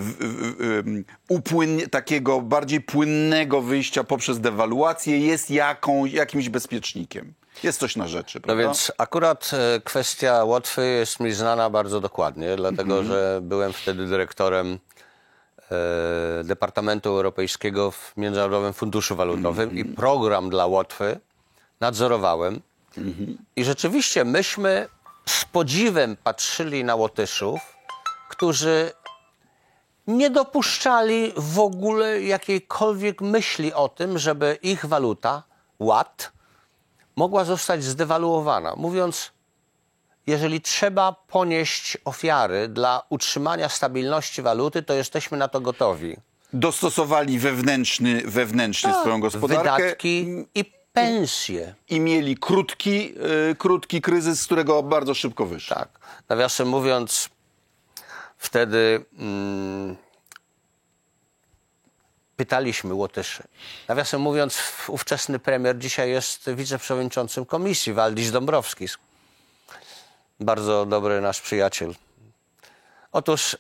upłyn, 1.29 1.81
takiego 1.91 2.41
bardziej 2.41 2.81
płynnego 2.81 3.63
wyjścia 3.63 4.05
poprzez 4.05 4.41
dewaluację 4.41 5.19
jest 5.19 5.51
jaką, 5.51 6.05
jakimś 6.05 6.49
bezpiecznikiem. 6.49 7.35
Jest 7.63 7.81
coś 7.81 7.97
na 7.97 8.09
rzeczy, 8.09 8.39
No 8.39 8.43
prawda? 8.43 8.63
więc 8.63 8.93
akurat 8.99 9.51
e, 9.53 9.81
kwestia 9.81 10.45
Łotwy 10.45 10.87
jest 10.87 11.21
mi 11.21 11.33
znana 11.33 11.71
bardzo 11.71 12.01
dokładnie, 12.01 12.57
dlatego 12.57 13.05
że 13.05 13.39
byłem 13.43 13.73
wtedy 13.73 14.07
dyrektorem 14.07 14.79
e, 16.41 16.45
Departamentu 16.45 17.09
Europejskiego 17.09 17.91
w 17.91 18.13
Międzynarodowym 18.17 18.73
Funduszu 18.73 19.17
Walutowym 19.17 19.79
i 19.79 19.85
program 19.85 20.51
dla 20.51 20.67
Łotwy 20.67 21.21
nadzorowałem. 21.81 22.61
I 23.57 23.65
rzeczywiście 23.65 24.25
myśmy 24.25 24.89
z 25.27 25.45
podziwem 25.45 26.17
patrzyli 26.25 26.85
na 26.85 26.95
Łotyszów, 26.95 27.61
którzy 28.31 28.93
nie 30.07 30.31
dopuszczali 30.31 31.33
w 31.37 31.59
ogóle 31.59 32.23
jakiejkolwiek 32.23 33.21
myśli 33.21 33.73
o 33.75 33.89
tym, 33.89 34.19
żeby 34.19 34.59
ich 34.63 34.85
waluta, 34.85 35.43
ład, 35.79 36.33
mogła 37.19 37.45
zostać 37.45 37.85
zdewaluowana. 37.85 38.75
Mówiąc, 38.77 39.33
jeżeli 40.27 40.61
trzeba 40.61 41.13
ponieść 41.13 41.99
ofiary 42.05 42.69
dla 42.69 43.03
utrzymania 43.09 43.69
stabilności 43.69 44.43
waluty, 44.43 44.83
to 44.83 44.95
jesteśmy 44.95 45.39
na 45.39 45.49
to 45.49 45.61
gotowi. 45.61 46.17
Dostosowali 46.53 47.39
wewnętrzny, 47.39 48.23
wewnętrznie 48.25 48.93
swoją 48.95 49.21
gospodarkę 49.21 49.65
Tak. 49.65 49.81
Wydatki 49.83 50.47
i 50.55 50.65
pensje. 50.93 51.75
i 51.89 52.01
mieli 52.01 52.37
krótki, 52.37 53.15
y, 53.51 53.55
krótki 53.55 54.01
kryzys, 54.01 54.41
z 54.41 54.47
którego 54.47 54.83
bardzo 54.83 55.15
szybko 55.15 55.47
wyszli. 55.47 55.77
Tak. 55.77 55.89
Nawiasem 56.29 56.69
mówiąc, 56.69 57.29
wtedy 58.39 59.05
mm, 59.19 59.97
pytaliśmy 62.39 62.95
Łotyszy. 62.95 63.43
Nawiasem 63.89 64.21
mówiąc, 64.21 64.59
ówczesny 64.89 65.39
premier 65.39 65.79
dzisiaj 65.79 66.11
jest 66.11 66.51
wiceprzewodniczącym 66.51 67.47
komisji, 67.47 67.93
Waldis 67.93 68.31
Dąbrowskis. 68.31 68.99
Bardzo 70.41 70.87
dobry 70.87 71.21
nasz 71.21 71.41
przyjaciel. 71.41 71.95
Otóż 73.13 73.57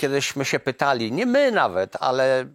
kiedyśmy 0.00 0.44
się 0.44 0.58
pytali, 0.60 1.12
nie 1.12 1.26
my 1.26 1.52
nawet, 1.52 1.96
ale 2.00 2.46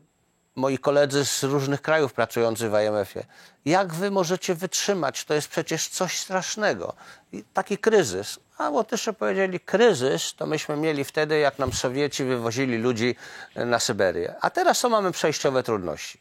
moi 0.56 0.78
koledzy 0.78 1.26
z 1.26 1.44
różnych 1.44 1.82
krajów 1.82 2.14
pracujący 2.14 2.70
w 2.70 2.74
IMF-ie, 2.74 3.26
jak 3.66 3.94
wy 3.94 4.12
możecie 4.12 4.56
wytrzymać? 4.56 5.26
To 5.26 5.34
jest 5.34 5.48
przecież 5.48 5.88
coś 5.88 6.20
strasznego. 6.20 6.94
I 7.32 7.44
taki 7.54 7.78
kryzys. 7.78 8.40
A 8.58 8.70
Łotysze 8.70 9.14
powiedzieli, 9.14 9.60
kryzys 9.60 10.34
to 10.36 10.46
myśmy 10.46 10.78
mieli 10.78 11.04
wtedy, 11.04 11.40
jak 11.40 11.60
nam 11.60 11.74
Sowieci 11.74 12.24
wywozili 12.24 12.78
ludzi 12.78 13.16
na 13.56 13.80
Syberię. 13.80 14.36
A 14.42 14.50
teraz 14.50 14.82
to 14.82 14.90
mamy 14.90 15.12
przejściowe 15.12 15.64
trudności. 15.64 16.20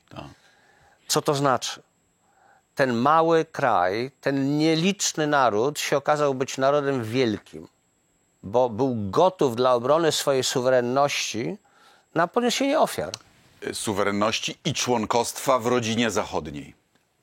Co 1.08 1.22
to 1.22 1.34
znaczy? 1.34 1.82
ten 2.74 2.92
mały 2.92 3.44
kraj, 3.44 4.10
ten 4.20 4.58
nieliczny 4.58 5.26
naród 5.26 5.78
się 5.78 5.96
okazał 5.96 6.34
być 6.34 6.58
narodem 6.58 7.04
wielkim, 7.04 7.68
bo 8.42 8.68
był 8.68 8.96
gotów 9.10 9.56
dla 9.56 9.74
obrony 9.74 10.12
swojej 10.12 10.44
suwerenności 10.44 11.56
na 12.14 12.26
poniesienie 12.26 12.80
ofiar. 12.80 13.12
Suwerenności 13.72 14.58
i 14.64 14.74
członkostwa 14.74 15.58
w 15.58 15.66
rodzinie 15.66 16.10
zachodniej. 16.10 16.74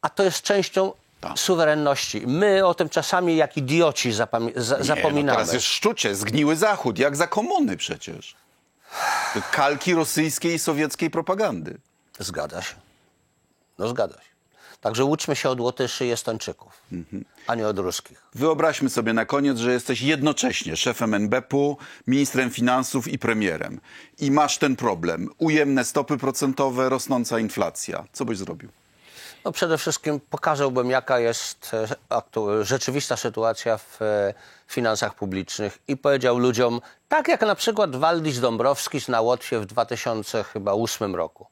A 0.02 0.10
to 0.10 0.24
jest 0.24 0.42
częścią 0.42 0.94
Tak. 1.22 1.40
suwerenności. 1.40 2.22
My 2.28 2.66
o 2.66 2.74
tym 2.74 2.90
czasami 2.90 3.36
jak 3.36 3.58
idioci 3.58 4.12
zapami- 4.12 4.52
za- 4.56 4.78
Nie, 4.78 4.84
zapominamy. 4.84 5.24
No 5.24 5.32
teraz 5.34 5.54
jest 5.54 5.66
szczucie, 5.66 6.16
zgniły 6.16 6.56
Zachód, 6.56 7.00
jak 7.00 7.16
za 7.16 7.28
komuny 7.28 7.78
przecież. 7.78 8.36
Kalki 9.52 9.94
rosyjskiej 9.94 10.54
i 10.54 10.60
sowieckiej 10.60 11.10
propagandy. 11.10 11.78
Zgadza 12.20 12.62
się. 12.62 12.76
No 13.78 13.88
zgadza 13.88 14.14
się. 14.16 14.30
Także 14.82 15.06
uczmy 15.06 15.36
się 15.36 15.50
od 15.50 15.60
Łotyszy 15.60 16.06
i 16.06 16.12
Estończyków, 16.12 16.74
Mhm. 16.92 17.26
a 17.48 17.56
nie 17.56 17.68
od 17.68 17.80
ruskich. 17.80 18.22
Wyobraźmy 18.36 18.90
sobie 18.90 19.14
na 19.14 19.26
koniec, 19.26 19.58
że 19.58 19.72
jesteś 19.72 20.02
jednocześnie 20.02 20.76
szefem 20.78 21.14
NBP-u, 21.14 21.78
ministrem 22.08 22.50
finansów 22.52 23.08
i 23.08 23.20
premierem. 23.20 23.82
I 24.20 24.32
masz 24.32 24.58
ten 24.58 24.76
problem. 24.76 25.30
Ujemne 25.38 25.86
stopy 25.86 26.18
procentowe, 26.18 26.90
rosnąca 26.90 27.40
inflacja. 27.40 28.06
Co 28.14 28.26
byś 28.26 28.38
zrobił? 28.38 28.70
No 29.46 29.52
przede 29.52 29.78
wszystkim 29.78 30.20
pokazałbym, 30.30 30.90
jaka 30.90 31.20
jest 31.20 31.72
e, 31.74 32.66
rzeczywista 32.66 33.18
sytuacja 33.18 33.78
w 33.78 34.02
e, 34.02 34.34
finansach 34.68 35.16
publicznych 35.16 35.78
i 35.88 35.98
powiedział 35.98 36.38
ludziom, 36.38 36.82
tak 37.08 37.28
jak 37.28 37.42
na 37.42 37.56
przykład 37.56 37.96
Waldis 37.96 38.40
Dąbrowskis 38.40 39.08
na 39.08 39.22
Łotwie 39.22 39.60
w 39.60 39.66
2008 39.66 41.16
roku. 41.16 41.48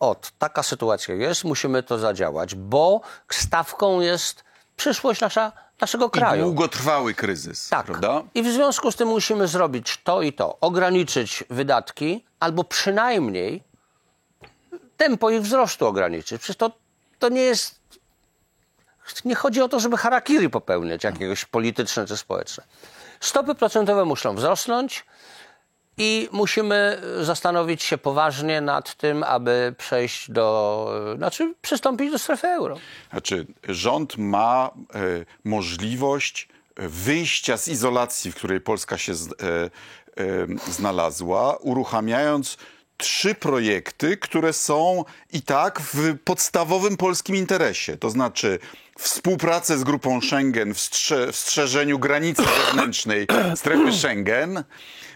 Ot, 0.00 0.30
taka 0.38 0.62
sytuacja 0.62 1.14
jest, 1.14 1.44
musimy 1.44 1.82
to 1.82 1.98
zadziałać, 1.98 2.54
bo 2.54 3.00
stawką 3.32 4.00
jest 4.00 4.44
przyszłość 4.76 5.20
nasza, 5.20 5.52
naszego 5.80 6.06
I 6.06 6.10
kraju. 6.10 6.44
długotrwały 6.44 7.14
kryzys, 7.14 7.68
Tak. 7.68 7.86
prawda? 7.86 8.22
I 8.34 8.42
w 8.42 8.46
związku 8.52 8.92
z 8.92 8.96
tym 8.96 9.08
musimy 9.08 9.48
zrobić 9.48 10.00
to 10.04 10.22
i 10.22 10.32
to. 10.32 10.56
Ograniczyć 10.60 11.44
wydatki, 11.50 12.24
albo 12.40 12.64
przynajmniej 12.64 13.62
tempo 14.96 15.30
ich 15.30 15.42
wzrostu 15.42 15.86
ograniczyć. 15.86 16.40
Przecież 16.42 16.56
to, 16.56 16.70
to 17.18 17.28
nie 17.28 17.40
jest. 17.42 17.80
Nie 19.24 19.34
chodzi 19.34 19.62
o 19.62 19.68
to, 19.68 19.80
żeby 19.80 19.96
harakiri 19.96 20.50
popełniać 20.50 21.04
jakiegoś 21.04 21.44
polityczne 21.44 22.06
czy 22.06 22.16
społeczne. 22.16 22.64
Stopy 23.20 23.54
procentowe 23.54 24.04
muszą 24.04 24.34
wzrosnąć 24.34 25.04
i 25.98 26.28
musimy 26.32 27.02
zastanowić 27.20 27.82
się 27.82 27.98
poważnie 27.98 28.60
nad 28.60 28.94
tym, 28.94 29.22
aby 29.22 29.74
przejść 29.78 30.30
do. 30.30 31.14
Znaczy, 31.16 31.54
przystąpić 31.62 32.10
do 32.10 32.18
strefy 32.18 32.46
euro. 32.48 32.76
Znaczy, 33.10 33.46
rząd 33.68 34.18
ma 34.18 34.70
e, 34.94 34.98
możliwość 35.44 36.48
wyjścia 36.76 37.56
z 37.56 37.68
izolacji, 37.68 38.32
w 38.32 38.34
której 38.34 38.60
Polska 38.60 38.98
się 38.98 39.14
z, 39.14 39.28
e, 39.28 39.34
e, 39.34 39.70
znalazła, 40.70 41.56
uruchamiając 41.56 42.58
trzy 42.96 43.34
projekty, 43.34 44.16
które 44.16 44.52
są 44.52 45.04
i 45.32 45.42
tak 45.42 45.80
w 45.80 46.18
podstawowym 46.24 46.96
polskim 46.96 47.36
interesie. 47.36 47.96
To 47.96 48.10
znaczy 48.10 48.58
współpracę 48.98 49.78
z 49.78 49.84
grupą 49.84 50.20
Schengen 50.20 50.74
w, 50.74 50.78
strze- 50.78 51.32
w 51.32 51.36
strzeżeniu 51.36 51.98
granicy 51.98 52.42
wewnętrznej 52.66 53.26
strefy 53.56 53.92
Schengen, 53.92 54.64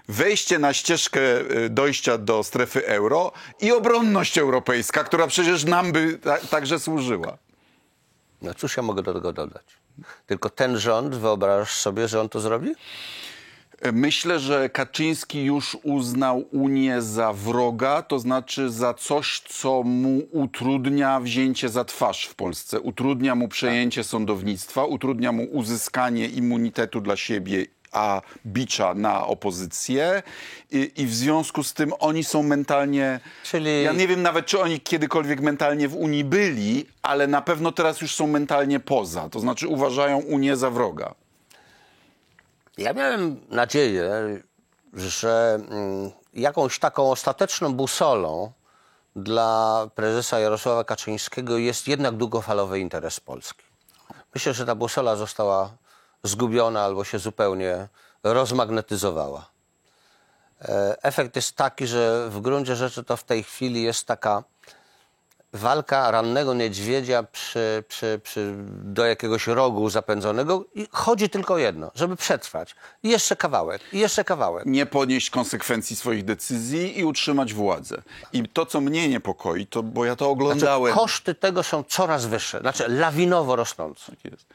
wejście 0.09 0.59
na 0.59 0.73
ścieżkę 0.73 1.21
e, 1.41 1.69
dojścia 1.69 2.19
do 2.19 2.43
strefy 2.43 2.87
euro 2.87 3.33
i 3.61 3.73
obronność 3.73 4.39
europejska, 4.39 5.05
która 5.05 5.27
przecież 5.27 5.65
nam 5.65 5.93
by 5.93 6.19
ta- 6.19 6.39
także 6.39 6.79
służyła. 6.79 7.39
No 8.43 8.55
cóż 8.55 8.77
ja 8.77 8.83
mogę 8.83 9.03
do 9.03 9.15
tego 9.15 9.33
dodać? 9.33 9.63
Tylko 10.27 10.51
ten 10.51 10.79
rząd, 10.79 11.15
wyobrażasz 11.15 11.73
sobie, 11.73 12.09
że 12.09 12.21
on 12.21 12.29
to 12.29 12.41
zrobi? 12.41 12.75
Myślę, 13.93 14.41
że 14.41 14.69
Kaczyński 14.71 15.45
już 15.45 15.77
uznał 15.83 16.45
Unię 16.53 17.03
za 17.03 17.33
wroga, 17.33 18.03
to 18.03 18.19
znaczy 18.19 18.71
za 18.71 18.95
coś, 18.95 19.41
co 19.49 19.83
mu 19.83 20.23
utrudnia 20.33 21.21
wzięcie 21.21 21.69
za 21.69 21.85
twarz 21.85 22.25
w 22.27 22.35
Polsce, 22.35 22.81
utrudnia 22.81 23.35
mu 23.35 23.49
przejęcie 23.49 24.05
sądownictwa, 24.05 24.85
utrudnia 24.85 25.33
mu 25.33 25.45
uzyskanie 25.45 26.27
immunitetu 26.29 27.01
dla 27.01 27.17
siebie, 27.17 27.67
a 27.93 28.23
bicza 28.47 28.95
na 28.95 29.27
opozycję. 29.27 30.23
I, 30.71 30.91
i 30.97 31.07
w 31.07 31.15
związku 31.15 31.63
z 31.65 31.73
tym 31.75 31.93
oni 31.99 32.25
są 32.25 32.43
mentalnie... 32.43 33.21
Czyli- 33.45 33.83
Ja 33.83 33.93
nie 33.93 34.09
wiem 34.09 34.23
nawet, 34.23 34.47
czy 34.47 34.61
oni 34.61 34.81
kiedykolwiek 34.81 35.41
mentalnie 35.41 35.89
w 35.89 35.95
Unii 35.97 36.25
byli, 36.25 36.87
ale 37.03 37.27
na 37.27 37.43
pewno 37.43 37.73
teraz 37.73 38.01
już 38.01 38.15
są 38.15 38.27
mentalnie 38.27 38.81
poza, 38.81 39.29
to 39.29 39.41
znaczy 39.41 39.69
uważają 39.69 40.19
Unię 40.19 40.57
za 40.57 40.71
wroga. 40.71 41.15
Ja 42.81 42.93
miałem 42.93 43.41
nadzieję, 43.49 44.11
że 44.95 45.59
mm, 45.71 46.11
jakąś 46.35 46.79
taką 46.79 47.11
ostateczną 47.11 47.75
busolą 47.75 48.53
dla 49.17 49.87
prezesa 49.95 50.39
Jarosława 50.39 50.85
Kaczyńskiego 50.85 51.59
jest 51.59 51.89
jednak 51.89 52.17
długofalowy 52.17 52.81
interes 52.81 53.21
Polski. 53.21 53.63
Myślę, 54.35 54.55
że 54.55 54.67
ta 54.67 54.75
busola 54.75 55.17
została 55.17 55.71
zgubiona 56.23 56.85
albo 56.85 57.05
się 57.05 57.19
zupełnie 57.19 57.89
rozmagnetyzowała. 58.23 59.51
E, 60.63 60.97
Efekt 61.03 61.37
jest 61.37 61.57
taki, 61.57 61.87
że 61.87 62.31
w 62.31 62.41
gruncie 62.41 62.77
rzeczy 62.77 63.05
to 63.05 63.17
w 63.17 63.25
tej 63.25 63.43
chwili 63.43 63.83
jest 63.83 64.07
taka 64.07 64.45
walka 65.53 66.11
rannego 66.11 66.55
niedźwiedzia 66.55 67.23
przy, 67.23 67.85
przy, 67.89 68.21
przy, 68.25 68.55
do 68.69 69.07
jakiegoś 69.07 69.47
rogu 69.47 69.91
zapędzonego 69.91 70.65
i 70.75 70.87
chodzi 70.91 71.29
tylko 71.29 71.55
o 71.55 71.59
jedno, 71.59 71.91
żeby 71.95 72.17
przetrwać. 72.17 72.75
I 73.03 73.09
jeszcze 73.09 73.37
kawałek, 73.37 73.83
i 73.93 73.99
jeszcze 73.99 74.25
kawałek. 74.25 74.67
nie 74.67 74.87
ponieść 74.87 75.31
konsekwencji 75.31 75.97
swoich 75.97 76.25
decyzji 76.25 76.99
i 76.99 77.05
utrzymać 77.05 77.55
władzę. 77.55 78.03
I 78.33 78.49
to, 78.49 78.67
co 78.67 78.81
mnie 78.81 79.09
niepokoi, 79.09 79.67
to 79.67 79.83
bo 79.83 80.05
ja 80.05 80.17
to 80.17 80.31
oglądałem. 80.31 80.95
Koszty 80.95 81.35
tego 81.35 81.63
są 81.63 81.85
coraz 81.85 82.27
wyższe, 82.27 82.61
znaczy 82.61 82.89
lawinowo 82.89 83.57
rosnące. 83.57 84.13
Tak 84.13 84.33
jest. 84.33 84.47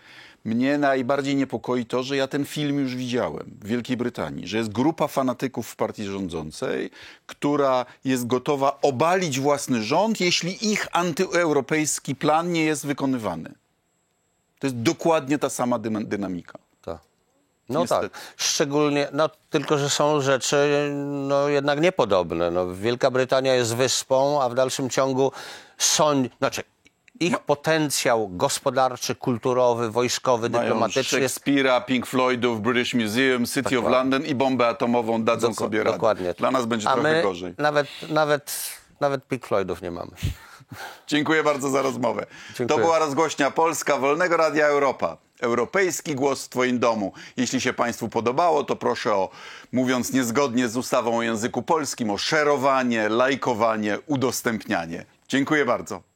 Mnie 0.45 0.77
najbardziej 0.77 1.35
niepokoi 1.35 1.85
to, 1.85 2.03
że 2.03 2.15
ja 2.15 2.27
ten 2.27 2.45
film 2.45 2.79
już 2.79 2.95
widziałem 2.95 3.57
w 3.61 3.67
Wielkiej 3.67 3.97
Brytanii, 3.97 4.47
że 4.47 4.57
jest 4.57 4.71
grupa 4.71 5.07
fanatyków 5.07 5.67
w 5.67 5.75
partii 5.75 6.03
rządzącej, 6.03 6.91
która 7.25 7.85
jest 8.05 8.27
gotowa 8.27 8.79
obalić 8.81 9.39
własny 9.39 9.83
rząd, 9.83 10.19
jeśli 10.21 10.71
ich 10.71 10.87
antyeuropejski 10.91 12.15
plan 12.15 12.51
nie 12.51 12.63
jest 12.63 12.85
wykonywany. 12.85 13.53
To 14.59 14.67
jest 14.67 14.77
dokładnie 14.77 15.37
ta 15.39 15.49
sama 15.49 15.79
dynamika. 15.79 16.59
Tak. 16.81 16.99
No 17.69 17.79
Niestety. 17.79 18.09
tak, 18.09 18.19
szczególnie, 18.37 19.07
no 19.13 19.29
tylko, 19.49 19.77
że 19.77 19.89
są 19.89 20.21
rzeczy 20.21 20.89
no 21.27 21.47
jednak 21.47 21.81
niepodobne. 21.81 22.51
No, 22.51 22.73
Wielka 22.73 23.11
Brytania 23.11 23.55
jest 23.55 23.75
wyspą, 23.75 24.41
a 24.41 24.49
w 24.49 24.55
dalszym 24.55 24.89
ciągu 24.89 25.31
są, 25.77 26.23
znaczy 26.37 26.63
ich 27.19 27.39
potencjał 27.39 28.29
gospodarczy, 28.29 29.15
kulturowy, 29.15 29.91
wojskowy, 29.91 30.49
Mają 30.49 30.63
dyplomatyczny 30.63 31.19
jest 31.19 31.35
Szekspira, 31.35 31.81
Pink 31.81 32.05
Floydów, 32.05 32.61
British 32.61 32.93
Museum, 32.93 33.45
City 33.45 33.79
of. 33.79 33.85
London 33.85 34.25
i 34.25 34.35
bombę 34.35 34.67
atomową 34.67 35.23
dadzą 35.23 35.47
Doko- 35.47 35.55
sobie 35.59 35.83
radę. 35.83 35.91
Dokładnie. 35.91 36.33
Dla 36.33 36.51
nas 36.51 36.65
będzie 36.65 36.89
A 36.89 36.93
trochę 36.93 37.13
my 37.13 37.21
gorzej. 37.21 37.53
Nawet, 37.57 37.87
nawet, 38.09 38.69
nawet 38.99 39.27
Pink 39.27 39.47
Floydów 39.47 39.81
nie 39.81 39.91
mamy. 39.91 40.11
Dziękuję 41.07 41.43
bardzo 41.43 41.69
za 41.69 41.81
rozmowę. 41.81 42.25
Dziękuję. 42.47 42.67
To 42.67 42.77
była 42.77 42.99
rozgłośnia 42.99 43.51
Polska 43.51 43.97
Wolnego 43.97 44.37
Radia 44.37 44.67
Europa. 44.67 45.17
Europejski 45.41 46.15
głos 46.15 46.45
w 46.45 46.49
Twoim 46.49 46.79
domu. 46.79 47.13
Jeśli 47.37 47.61
się 47.61 47.73
Państwu 47.73 48.09
podobało, 48.09 48.63
to 48.63 48.75
proszę 48.75 49.15
o, 49.15 49.29
mówiąc 49.71 50.13
niezgodnie 50.13 50.67
z 50.67 50.77
ustawą 50.77 51.17
o 51.17 51.21
języku 51.21 51.61
polskim, 51.61 52.11
o 52.11 52.17
szerowanie, 52.17 53.09
lajkowanie, 53.09 53.97
udostępnianie. 54.07 55.05
Dziękuję 55.27 55.65
bardzo. 55.65 56.14